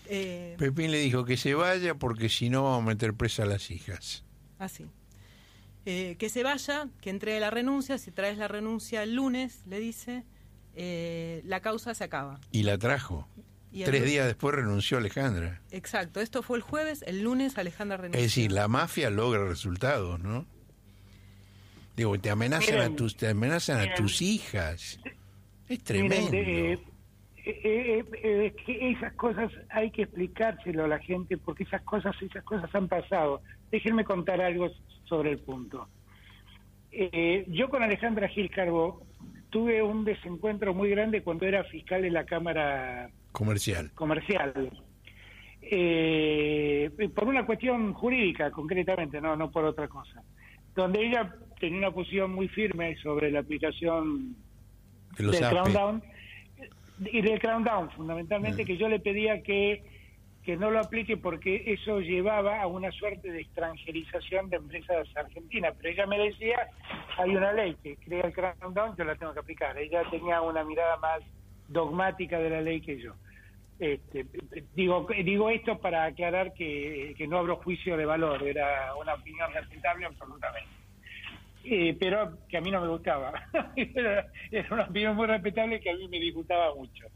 [0.06, 3.70] Pepín le dijo que se vaya porque si no vamos a meter presa a las
[3.70, 4.24] hijas.
[4.58, 4.84] Así.
[5.86, 9.80] Eh, que se vaya, que entregue la renuncia, si traes la renuncia el lunes, le
[9.80, 10.24] dice,
[10.74, 12.40] eh, la causa se acaba.
[12.50, 13.28] Y la trajo.
[13.84, 15.60] Tres días después renunció Alejandra.
[15.72, 18.20] Exacto, esto fue el jueves, el lunes Alejandra renunció.
[18.20, 20.46] Es decir, la mafia logra resultados, ¿no?
[21.96, 25.00] Digo, te amenazan a tus, te amenazan a tus hijas.
[25.68, 26.30] Es tremendo.
[26.32, 26.78] Eh,
[27.46, 32.42] eh, eh, que esas cosas hay que explicárselo a la gente porque esas cosas esas
[32.44, 33.42] cosas han pasado.
[33.70, 34.70] Déjenme contar algo
[35.04, 35.88] sobre el punto.
[37.48, 39.06] yo con Alejandra Gil Carbo
[39.54, 43.92] tuve un desencuentro muy grande cuando era fiscal de la Cámara Comercial.
[43.94, 44.52] Comercial.
[47.14, 50.24] por una cuestión jurídica, concretamente, no, no por otra cosa.
[50.74, 54.34] Donde ella tenía una posición muy firme sobre la aplicación
[55.16, 56.02] del Crown Down
[57.12, 59.84] y del Crown Down fundamentalmente que yo le pedía que
[60.44, 65.74] que no lo aplique porque eso llevaba a una suerte de extranjerización de empresas argentinas.
[65.78, 66.68] Pero ella me decía,
[67.16, 69.76] hay una ley que crea el Crown Down, yo la tengo que aplicar.
[69.78, 71.20] Ella tenía una mirada más
[71.68, 73.14] dogmática de la ley que yo.
[73.78, 74.26] Este,
[74.74, 79.52] digo digo esto para aclarar que, que no abro juicio de valor, era una opinión
[79.52, 80.68] respetable absolutamente.
[81.64, 83.32] Eh, pero que a mí no me gustaba.
[83.76, 84.26] era,
[84.70, 87.06] una opinión muy respetable que a mí me disgustaba mucho.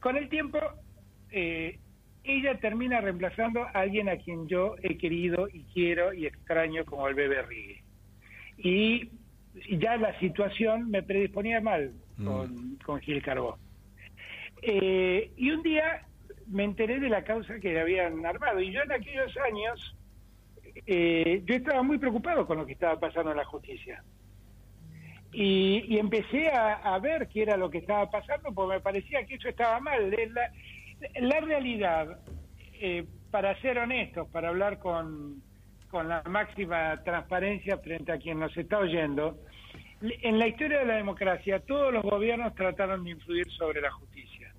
[0.00, 0.58] Con el tiempo,
[1.30, 1.78] eh,
[2.38, 7.08] ella termina reemplazando a alguien a quien yo he querido y quiero y extraño como
[7.08, 7.82] el bebé Rigue.
[8.58, 9.10] Y
[9.78, 12.74] ya la situación me predisponía mal mm.
[12.84, 13.58] con, Gil Carbó.
[14.62, 16.06] Eh, y un día
[16.48, 18.60] me enteré de la causa que le habían armado.
[18.60, 19.96] Y yo en aquellos años
[20.86, 24.02] eh, yo estaba muy preocupado con lo que estaba pasando en la justicia.
[25.32, 29.48] Y, empecé a, ver qué era lo que estaba pasando, porque me parecía que eso
[29.48, 30.10] estaba mal.
[30.10, 30.50] La,
[31.20, 32.20] la realidad,
[32.74, 35.42] eh, para ser honestos, para hablar con,
[35.90, 39.38] con la máxima transparencia frente a quien nos está oyendo,
[40.00, 44.52] en la historia de la democracia todos los gobiernos trataron de influir sobre la justicia,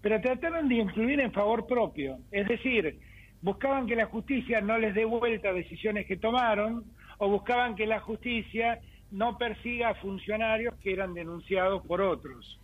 [0.00, 2.98] pero trataron de influir en favor propio, es decir,
[3.42, 6.84] buscaban que la justicia no les dé vuelta decisiones que tomaron
[7.18, 12.59] o buscaban que la justicia no persiga a funcionarios que eran denunciados por otros.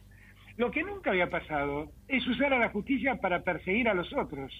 [0.56, 4.52] Lo que nunca había pasado es usar a la justicia para perseguir a los otros.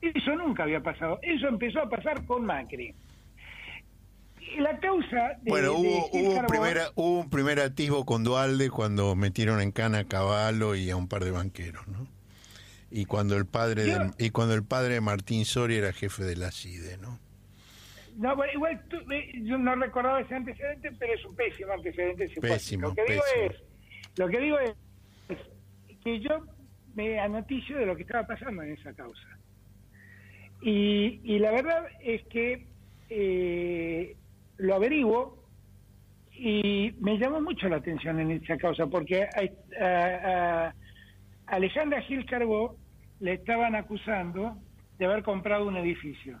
[0.00, 1.18] Eso nunca había pasado.
[1.22, 2.94] Eso empezó a pasar con Macri.
[4.58, 9.60] La causa bueno hubo, hubo, un primer, hubo un primer atisbo con Dualde cuando metieron
[9.60, 12.06] en cana a Caballo y a un par de banqueros, ¿no?
[12.96, 16.36] y cuando el padre de, y cuando el padre de Martín Soria era jefe de
[16.36, 17.18] la CIDE, ¿no?
[18.16, 18.80] No, bueno, igual
[19.10, 22.28] eh, yo no recordaba ese antecedente, pero es un pésimo antecedente.
[22.40, 23.56] Pésimo, lo que digo es,
[24.16, 24.72] lo que digo es,
[26.04, 26.44] que yo
[26.94, 29.38] me anoticio de lo que estaba pasando en esa causa.
[30.62, 32.66] Y, y la verdad es que
[33.10, 34.16] eh,
[34.58, 35.44] lo averiguo
[36.32, 39.28] y me llamó mucho la atención en esa causa, porque
[39.80, 40.72] a,
[41.46, 42.76] Alejandra Gil Carbó
[43.20, 44.56] le estaban acusando
[44.98, 46.40] de haber comprado un edificio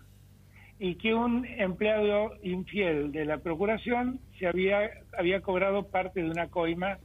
[0.78, 6.48] y que un empleado infiel de la procuración se había había cobrado parte de una
[6.48, 6.98] coima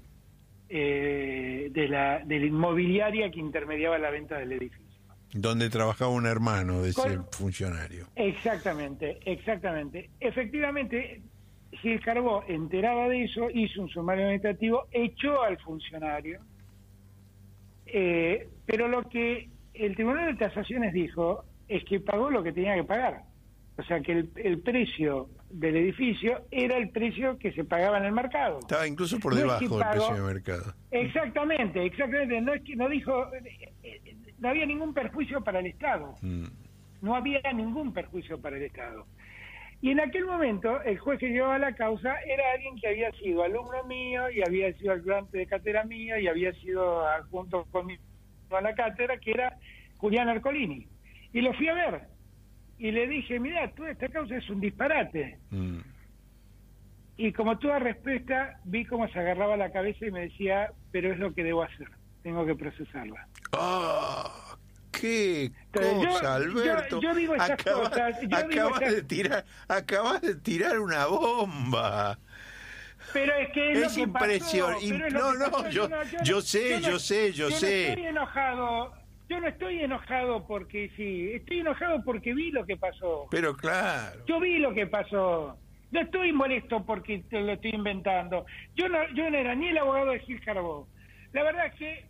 [0.70, 4.86] eh, de la de la inmobiliaria que intermediaba la venta del edificio.
[5.34, 8.07] Donde trabajaba un hermano de ese funcionario.
[8.15, 10.09] Exactamente, exactamente.
[10.20, 11.22] Efectivamente,
[11.72, 16.41] Gil Carbó, enteraba de eso, hizo un sumario administrativo, echó al funcionario,
[17.86, 22.76] eh, pero lo que el Tribunal de Tasaciones dijo es que pagó lo que tenía
[22.76, 23.24] que pagar.
[23.78, 28.12] O sea que el, precio del edificio era el precio que se pagaba en el
[28.12, 28.60] mercado.
[28.60, 30.74] Estaba incluso por debajo del precio de mercado.
[30.91, 32.41] Exactamente, exactamente.
[32.41, 33.28] No es que no dijo,
[34.39, 36.16] no había ningún perjuicio para el Estado.
[36.22, 36.45] Mm.
[37.02, 39.06] No había ningún perjuicio para el Estado.
[39.82, 43.43] Y en aquel momento, el juez que llevaba la causa era alguien que había sido
[43.43, 48.02] alumno mío y había sido ayudante de cátedra mío y había sido junto conmigo
[48.52, 49.58] a la cátedra, que era
[49.97, 50.86] Julián Arcolini.
[51.32, 52.18] Y lo fui a ver.
[52.80, 55.38] Y le dije, mira, toda esta causa es un disparate.
[55.51, 55.80] Mm.
[57.17, 61.19] Y como toda respuesta, vi cómo se agarraba la cabeza y me decía, pero es
[61.19, 61.89] lo que debo hacer,
[62.23, 63.27] tengo que procesarla.
[63.51, 64.49] ¡Ah!
[64.99, 66.99] qué cosa, Alberto.
[67.01, 68.15] Yo, digo esas cosas.
[68.32, 72.19] acabas, de tirar, acabas de tirar una bomba.
[73.13, 75.09] Pero es que es, impresionante.
[75.11, 75.89] No, no, yo,
[76.23, 77.88] yo, sé, yo, sé, yo, sé.
[77.88, 78.99] No estoy enojado.
[79.30, 83.27] Yo no estoy enojado porque sí, estoy enojado porque vi lo que pasó.
[83.30, 84.25] Pero claro.
[84.25, 85.55] Yo vi lo que pasó.
[85.91, 88.45] No estoy molesto porque te lo estoy inventando.
[88.75, 90.88] Yo no, yo no era ni el abogado de Gil Carbó.
[91.32, 92.05] La verdad es que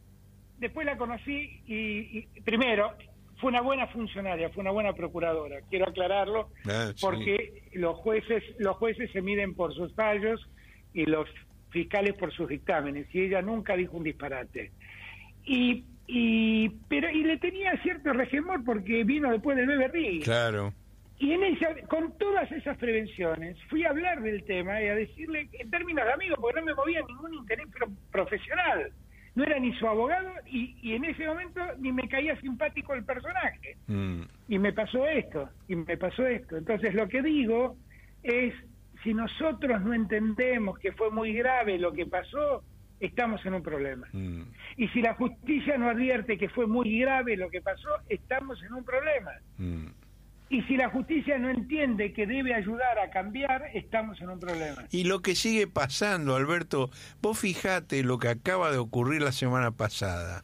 [0.60, 2.94] después la conocí y, primero
[3.42, 5.58] fue una buena funcionaria, fue una buena procuradora.
[5.70, 10.42] Quiero aclararlo ah, porque los jueces los jueces se miden por sus fallos
[10.94, 11.28] y los
[11.70, 14.72] fiscales por sus dictámenes y ella nunca dijo un disparate.
[15.46, 20.22] Y y pero y le tenía cierto regemor porque vino después del Beverly.
[20.22, 20.74] Claro.
[21.20, 25.50] Y en esa, con todas esas prevenciones, fui a hablar del tema y a decirle,
[25.52, 27.68] en términos de amigo, porque no me movía ningún interés
[28.10, 28.92] profesional.
[29.36, 33.06] No era ni su abogado y, y, en ese momento ni me caía simpático el
[33.06, 33.78] personaje.
[33.86, 34.22] Mm.
[34.48, 36.58] Y me pasó esto, y me pasó esto.
[36.58, 37.78] Entonces lo que digo
[38.24, 38.56] es,
[39.04, 42.64] si nosotros no entendemos que fue muy grave lo que pasó,
[43.00, 44.08] estamos en un problema.
[44.14, 44.44] Mm.
[44.78, 48.74] Y si la justicia no advierte que fue muy grave lo que pasó, estamos en
[48.74, 49.32] un problema.
[49.58, 49.88] Mm.
[50.52, 54.84] Y si la justicia no entiende que debe ayudar a cambiar, estamos en un problema.
[54.90, 56.90] Y lo que sigue pasando, Alberto,
[57.22, 60.44] vos fijate lo que acaba de ocurrir la semana pasada.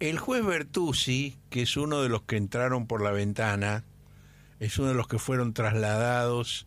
[0.00, 3.84] El juez Bertuzzi, que es uno de los que entraron por la ventana,
[4.60, 6.66] es uno de los que fueron trasladados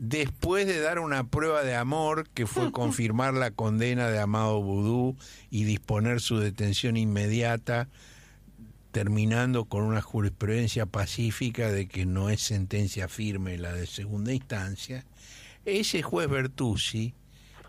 [0.00, 5.14] después de dar una prueba de amor, que fue confirmar la condena de Amado Vudú
[5.50, 7.86] y disponer su detención inmediata
[8.92, 15.04] terminando con una jurisprudencia pacífica de que no es sentencia firme la de segunda instancia,
[15.66, 17.12] ese juez Bertuzzi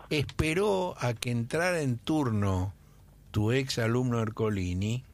[0.08, 2.72] esperó a que entrara en turno
[3.30, 5.04] tu ex alumno Ercolini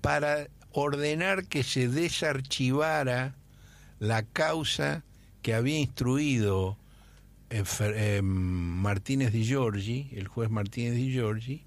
[0.00, 3.36] para ordenar que se desarchivara
[4.00, 5.04] la causa
[5.44, 6.78] que había instruido
[7.50, 11.66] eh, eh, Martínez de Giorgi, el juez Martínez de Giorgi,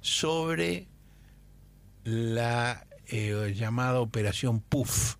[0.00, 0.88] sobre
[2.02, 5.14] la eh, llamada operación PUF,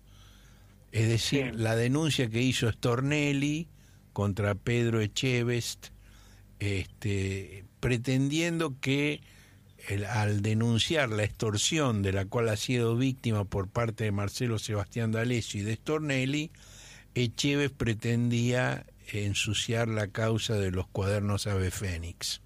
[0.91, 3.69] es decir, la denuncia que hizo Stornelli
[4.11, 5.87] contra Pedro Echevest,
[6.59, 9.21] este, pretendiendo que
[10.09, 15.13] al denunciar la extorsión de la cual ha sido víctima por parte de Marcelo Sebastián
[15.13, 16.51] D'Alessio y de Stornelli,
[17.15, 22.41] Echevest pretendía ensuciar la causa de los cuadernos Ave Fénix.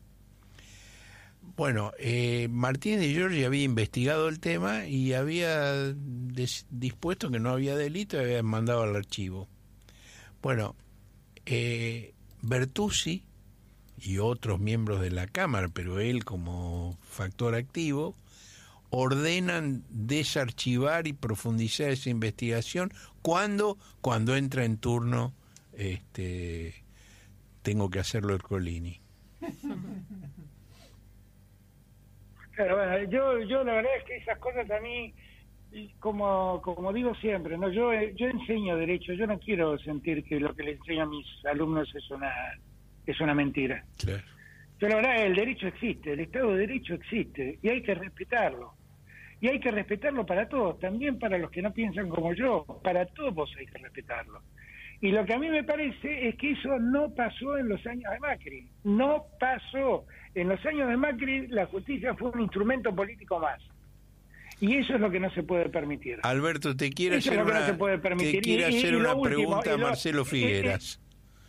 [1.56, 5.94] Bueno, eh, Martínez de Giorgi había investigado el tema y había
[6.70, 9.50] dispuesto que no había delito y había mandado al archivo.
[10.42, 10.76] Bueno,
[11.46, 13.24] eh, Bertuzzi
[13.98, 18.16] y otros miembros de la Cámara, pero él como factor activo,
[18.90, 25.34] ordenan desarchivar y profundizar esa investigación cuando cuando entra en turno
[25.74, 26.84] este
[27.62, 29.00] tengo que hacerlo el Colini.
[32.58, 35.14] bueno, yo, yo la verdad es que esas cosas a mí,
[36.00, 40.56] como, como digo siempre, no yo, yo enseño derecho, yo no quiero sentir que lo
[40.56, 42.32] que le enseño a mis alumnos es una,
[43.06, 43.84] es una mentira.
[43.98, 44.24] Claro.
[44.80, 48.79] Yo la verdad, el derecho existe, el Estado de Derecho existe y hay que respetarlo.
[49.42, 53.06] Y hay que respetarlo para todos, también para los que no piensan como yo, para
[53.06, 54.42] todos hay que respetarlo.
[55.02, 58.12] Y lo que a mí me parece es que eso no pasó en los años
[58.12, 58.68] de Macri.
[58.84, 60.06] No pasó.
[60.36, 63.62] En los años de Macri la justicia fue un instrumento político más.
[64.60, 66.20] Y eso es lo que no se puede permitir.
[66.24, 71.02] Alberto, te quiero hacer una, Te hacer una pregunta a Marcelo Figueras.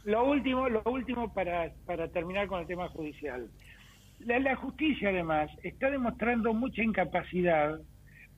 [0.05, 3.51] lo último, lo último para, para terminar con el tema judicial.
[4.21, 7.81] La, la justicia, además, está demostrando mucha incapacidad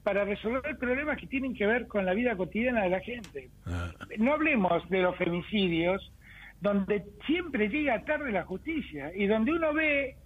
[0.02, 3.50] para resolver problemas que tienen que ver con la vida cotidiana de la gente.
[3.66, 3.92] Ah.
[4.18, 6.12] No hablemos de los femicidios,
[6.60, 10.16] donde siempre llega tarde la justicia y donde uno ve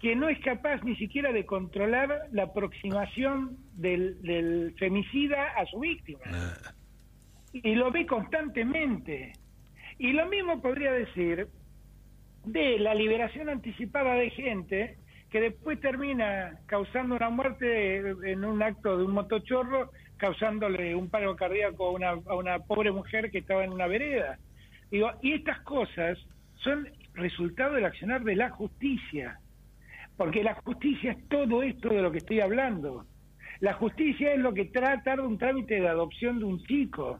[0.00, 6.20] que no es capaz ni siquiera de controlar la aproximación del, femicida a su víctima.
[6.26, 6.72] Ah.
[7.52, 9.32] Y lo ve constantemente.
[9.98, 11.48] Y lo mismo podría decir
[12.46, 14.96] de la liberación anticipada de gente
[15.30, 21.34] que después termina causando una muerte en un acto de un motochorro, causándole un paro
[21.34, 24.38] cardíaco a una, pobre mujer que estaba en una vereda.
[24.90, 26.16] Digo, y estas cosas
[26.62, 29.40] son resultado del accionar de la justicia,
[30.16, 33.04] porque la justicia es todo esto de lo que estoy hablando.
[33.58, 37.18] La justicia es lo que tarda un trámite de adopción de un chico.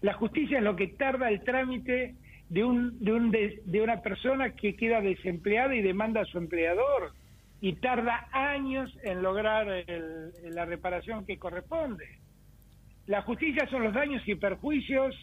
[0.00, 2.14] La justicia es lo que tarda el trámite
[2.48, 7.12] de, un, de, un, de, una persona que queda desempleada y demanda a su empleador
[7.60, 9.66] y tarda años en lograr
[10.44, 12.06] la reparación que corresponde.
[13.06, 15.14] La justicia son los daños y perjuicios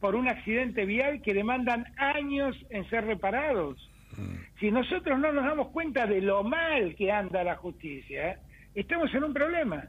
[0.00, 3.76] por un accidente vial que demandan años en ser reparados.
[4.58, 8.38] Si nosotros no nos damos cuenta de lo mal que anda la justicia,
[8.74, 9.84] estamos en un problema.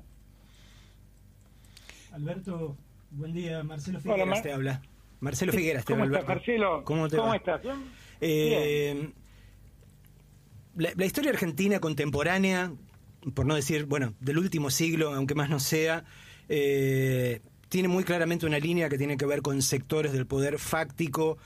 [2.14, 2.78] Alberto,
[3.12, 3.64] buen día.
[3.64, 4.82] Marcelo Hola, Figueras Mar- te habla.
[5.22, 6.28] Marcelo Figueras te ¿Cómo estás.
[6.28, 6.84] Marcelo?
[6.84, 7.36] ¿Cómo te va?
[7.36, 7.62] estás?
[8.20, 9.10] Eh,
[10.76, 12.74] la, la historia argentina contemporánea,
[13.34, 16.04] por no decir, bueno, del último siglo, aunque más no sea,
[16.50, 17.40] eh,
[17.70, 21.38] tiene muy claramente una línea que tiene que ver con sectores del poder fáctico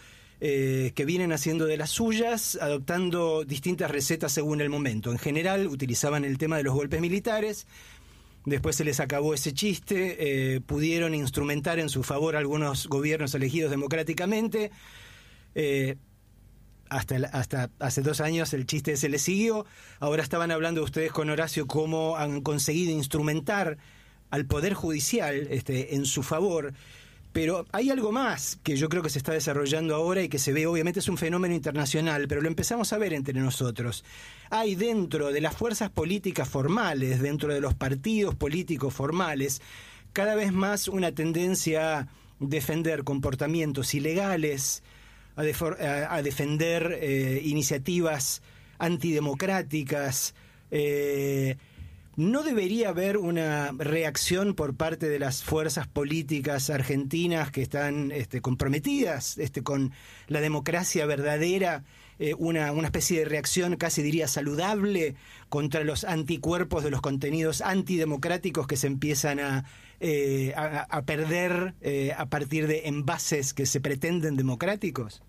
[0.42, 5.12] eh, que vienen haciendo de las suyas, adoptando distintas recetas según el momento.
[5.12, 7.68] En general, utilizaban el tema de los golpes militares.
[8.46, 10.18] Después se les acabó ese chiste,
[10.56, 14.72] eh, pudieron instrumentar en su favor algunos gobiernos elegidos democráticamente.
[15.56, 15.98] Eh,
[16.90, 19.66] hasta, hasta hace dos años el chiste se le siguió.
[20.00, 23.78] Ahora estaban hablando ustedes con Horacio cómo han conseguido instrumentar
[24.30, 26.74] al Poder Judicial este, en su favor.
[27.36, 30.54] Pero hay algo más que yo creo que se está desarrollando ahora y que se
[30.54, 34.06] ve, obviamente es un fenómeno internacional, pero lo empezamos a ver entre nosotros.
[34.50, 39.62] Hay dentro de las fuerzas políticas formales, dentro de los partidos políticos formales,
[40.14, 42.08] cada vez más una tendencia a
[42.40, 44.82] defender comportamientos ilegales,
[45.36, 48.42] a, a- a defender eh, iniciativas
[48.80, 50.36] antidemocráticas.
[50.72, 51.58] eh,
[52.18, 58.42] ¿No debería haber una reacción por parte de las fuerzas políticas argentinas que están este,
[58.42, 59.92] comprometidas este, con
[60.28, 61.84] la democracia verdadera?
[62.20, 65.16] eh, una, una especie de reacción casi diría saludable
[65.50, 69.66] contra los anticuerpos de los contenidos antidemocráticos que se empiezan a,
[70.00, 75.24] eh, a, perder eh, a partir de envases que se pretenden democráticos?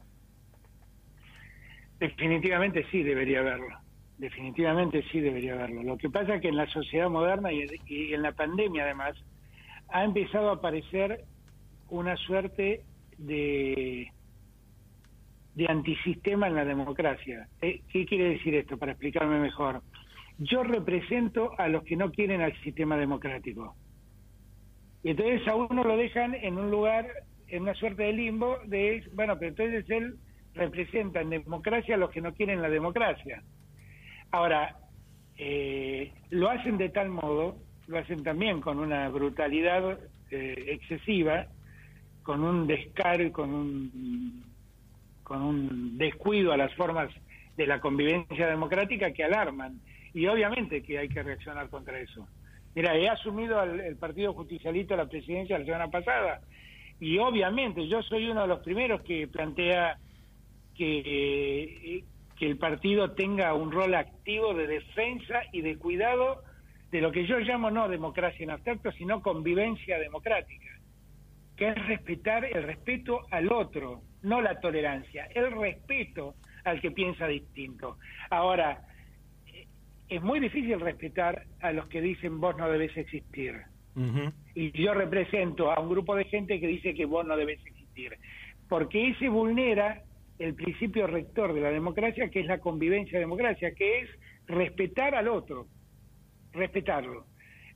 [1.98, 3.85] Definitivamente sí debería haberlo.
[4.18, 5.82] Definitivamente sí debería haberlo.
[5.82, 7.66] Lo que pasa es que en la sociedad moderna y,
[8.14, 9.14] en la pandemia además
[9.88, 11.24] ha empezado a aparecer
[11.88, 12.82] una suerte
[13.18, 14.10] de
[15.56, 17.48] de antisistema en la democracia.
[17.62, 18.76] Eh, ¿Qué quiere decir esto?
[18.76, 19.82] Para explicarme mejor.
[20.38, 23.74] Yo represento a los que no quieren al sistema democrático.
[25.02, 27.06] Y entonces a uno lo dejan en un lugar,
[27.48, 30.16] en una suerte de limbo, de, bueno, pero entonces él
[30.52, 33.42] representa en democracia a los que no quieren la democracia.
[34.36, 34.76] Ahora,
[35.38, 37.56] eh, lo hacen de tal modo,
[37.86, 39.98] lo hacen también con una brutalidad
[40.30, 41.46] eh, excesiva,
[42.22, 44.44] con un descaro con un,
[45.22, 47.08] con un descuido a las formas
[47.56, 49.80] de la convivencia democrática que alarman.
[50.12, 52.28] Y obviamente que hay que reaccionar contra eso.
[52.74, 56.42] Mira, he asumido al, Partido Justicialista la presidencia la semana pasada
[57.00, 59.96] y obviamente yo soy uno de los primeros que plantea
[60.74, 61.00] que,
[61.96, 62.04] eh,
[62.38, 66.42] que el partido tenga un rol activo de defensa y de cuidado
[66.90, 70.78] de lo que yo llamo no democracia en abstracto, sino convivencia democrática,
[71.56, 76.34] que es respetar el respeto al otro, no la tolerancia, el respeto
[76.64, 77.98] al que piensa distinto.
[78.30, 78.82] Ahora,
[80.08, 83.62] es muy difícil respetar a los que dicen vos no debes existir.
[84.54, 88.18] Y yo represento a un grupo de gente que dice que vos no debes existir.
[88.68, 90.02] Porque ese vulnera
[90.38, 94.10] el principio rector de la democracia, que es la convivencia democracia, que es
[94.46, 95.66] respetar al otro,
[96.52, 97.26] respetarlo.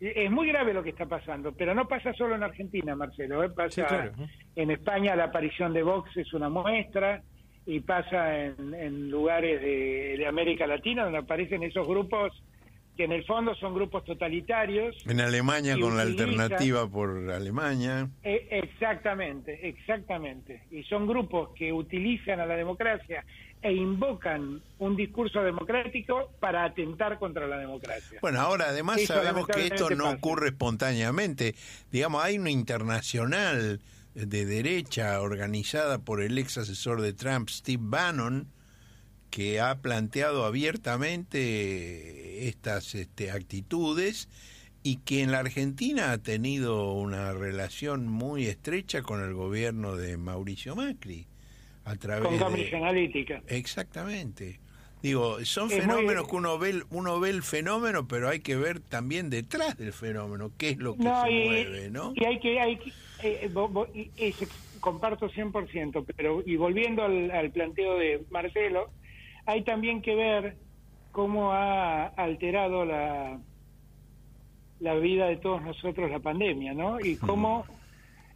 [0.01, 3.45] Es muy grave lo que está pasando, pero no pasa solo en Argentina, Marcelo.
[3.45, 3.51] ¿eh?
[3.51, 4.13] Pasa Sí, claro.
[4.57, 7.23] en España la aparición de Vox es una muestra
[7.67, 12.33] y pasa en, en lugares de, de América Latina donde aparecen esos grupos
[13.01, 14.95] que en el fondo son grupos totalitarios.
[15.07, 18.11] En Alemania con la alternativa por Alemania.
[18.23, 20.65] Eh, exactamente, exactamente.
[20.71, 23.25] Y son grupos que utilizan a la democracia
[23.63, 28.19] e invocan un discurso democrático para atentar contra la democracia.
[28.21, 30.17] Bueno, ahora además Eso sabemos que esto no pasa.
[30.17, 31.55] ocurre espontáneamente.
[31.91, 33.81] Digamos, hay una internacional
[34.13, 38.47] de derecha organizada por el ex asesor de Trump, Steve Bannon,
[39.31, 44.29] que ha planteado abiertamente estas este, actitudes
[44.83, 50.17] y que en la Argentina ha tenido una relación muy estrecha con el gobierno de
[50.17, 51.27] Mauricio Macri
[51.85, 53.43] a través con de Cambridge Analytica.
[53.47, 54.59] Exactamente.
[55.03, 58.57] Digo, son Es fenómenos muy- que uno ve, uno ve el fenómeno, pero hay que
[58.57, 62.13] ver también detrás del fenómeno, qué es lo que No, se y, mueve, ¿no?
[62.15, 62.93] y hay que, hay que-
[63.23, 64.11] eh, vo- y-
[64.81, 68.91] comparto 100%, pero y volviendo al, al planteo de Marcelo,
[69.51, 70.57] hay también que ver
[71.11, 73.41] cómo ha alterado la,
[74.79, 77.01] la vida de todos nosotros la pandemia, ¿no?
[77.01, 77.65] Y cómo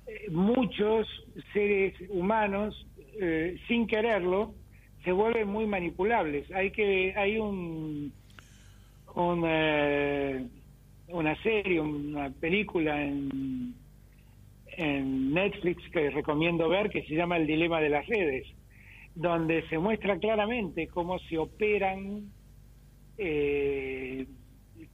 [0.09, 1.07] eh, muchos
[1.53, 2.85] seres humanos,
[3.21, 4.55] eh, sin quererlo,
[5.05, 6.51] se vuelven muy manipulables.
[6.51, 8.13] Hay que hay un,
[9.15, 10.45] un, eh,
[11.09, 13.73] una serie, una película en,
[14.77, 18.49] en Netflix que recomiendo ver que se llama El dilema de las redes,
[19.15, 22.33] donde se muestra claramente cómo se operan
[23.17, 24.27] eh,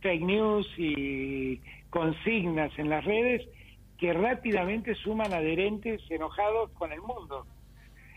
[0.01, 3.47] fake news y consignas en las redes
[3.99, 7.47] que rápidamente suman adherentes enojados con el mundo.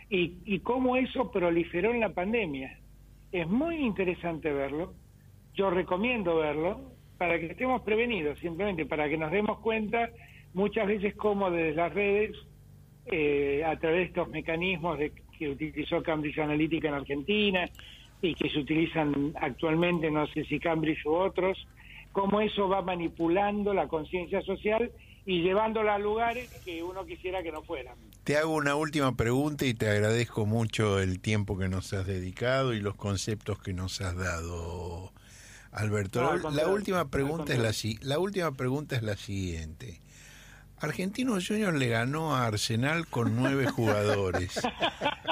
[0.10, 2.78] Y, cómo eso proliferó en la pandemia.
[3.32, 4.94] Es muy interesante verlo.
[5.56, 10.12] Yo recomiendo verlo para que estemos prevenidos, simplemente para que nos demos cuenta
[10.54, 12.38] muchas veces cómo desde las redes,
[13.08, 15.12] eh, a través de estos mecanismos de,
[15.44, 17.70] que utilizó Cambridge Analytica en Argentina
[18.22, 21.58] y que se utilizan actualmente, no sé si Cambridge u otros,
[22.12, 24.92] cómo eso va manipulando la conciencia social
[25.26, 27.96] y llevándola a lugares que uno quisiera que no fueran.
[28.24, 32.74] Te hago una última pregunta y te agradezco mucho el tiempo que nos has dedicado
[32.74, 35.12] y los conceptos que nos has dado,
[35.72, 36.22] Alberto.
[36.52, 37.74] la, última pregunta es la,
[38.08, 40.00] la última pregunta es la siguiente.
[40.84, 44.62] Argentino Junior le ganó a Arsenal con nueve jugadores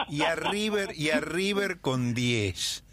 [0.07, 2.85] y a River y a River con diez.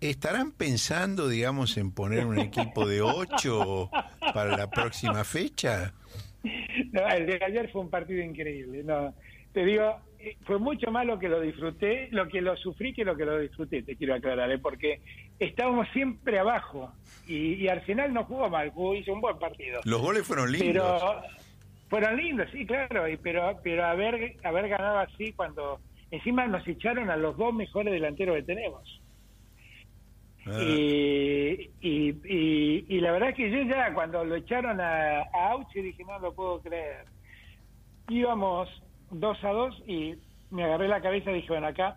[0.00, 3.90] ¿Estarán pensando, digamos, en poner un equipo de ocho
[4.34, 5.94] para la próxima fecha?
[6.92, 8.82] No, el de ayer fue un partido increíble.
[8.82, 9.14] No,
[9.52, 13.04] te digo, eh, fue mucho más lo que lo disfruté, lo que lo sufrí que
[13.04, 14.58] lo que lo disfruté, te quiero aclarar, ¿eh?
[14.58, 15.00] porque
[15.38, 16.92] estábamos siempre abajo
[17.28, 19.80] y, Arsenal no jugó mal, jugó, hizo un buen partido.
[19.84, 21.00] Los goles fueron lindos.
[21.00, 21.43] Pero
[21.94, 25.78] fueron lindos, sí, claro, y, pero pero haber haber ganado así cuando
[26.10, 29.00] encima nos echaron a los dos mejores delanteros que tenemos.
[30.44, 30.60] Ah.
[30.60, 36.02] Y, y, y, la verdad que yo ya cuando lo echaron a, a Auchi dije,
[36.04, 37.04] no lo puedo creer.
[38.08, 38.68] Íbamos
[39.12, 40.16] dos a dos y
[40.50, 41.96] me agarré la cabeza y dije, bueno, acá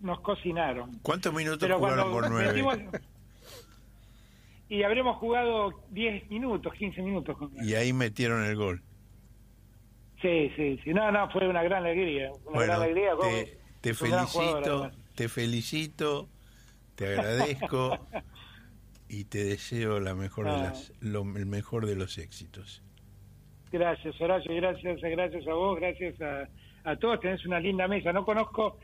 [0.00, 0.98] nos cocinaron.
[1.00, 2.62] ¿Cuántos minutos jugaron por nueve?
[4.68, 7.38] y habremos jugado 10 minutos, 15 minutos.
[7.62, 8.82] y ahí metieron el gol.
[10.24, 10.94] Sí, sí, sí.
[10.94, 12.30] No, no, fue una gran alegría.
[12.46, 13.10] Una gran alegría.
[13.20, 16.28] Te, te felicito, te felicito
[16.94, 17.98] te agradezco
[19.08, 20.72] y te deseo la mejor de ah.
[20.72, 22.82] las, el mejor de los éxitos.
[23.72, 26.48] Gracias, Horacio, gracias, gracias a vos, gracias a,
[26.84, 27.20] a todos.
[27.20, 28.12] Tenés una linda mesa.
[28.12, 28.78] No conozco,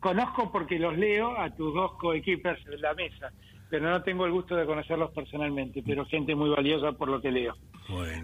[0.00, 3.32] conozco porque los leo a tus dos coequippers en la mesa,
[3.70, 7.30] pero no tengo el gusto de conocerlos personalmente, pero gente muy valiosa por lo que
[7.30, 7.54] leo.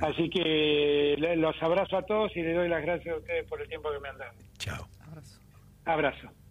[0.00, 3.68] Así que los abrazo a todos y les doy las gracias a ustedes por el
[3.68, 4.32] tiempo que me han dado.
[4.58, 4.86] Chao.
[5.06, 5.40] Abrazo.
[5.84, 6.43] Abrazo.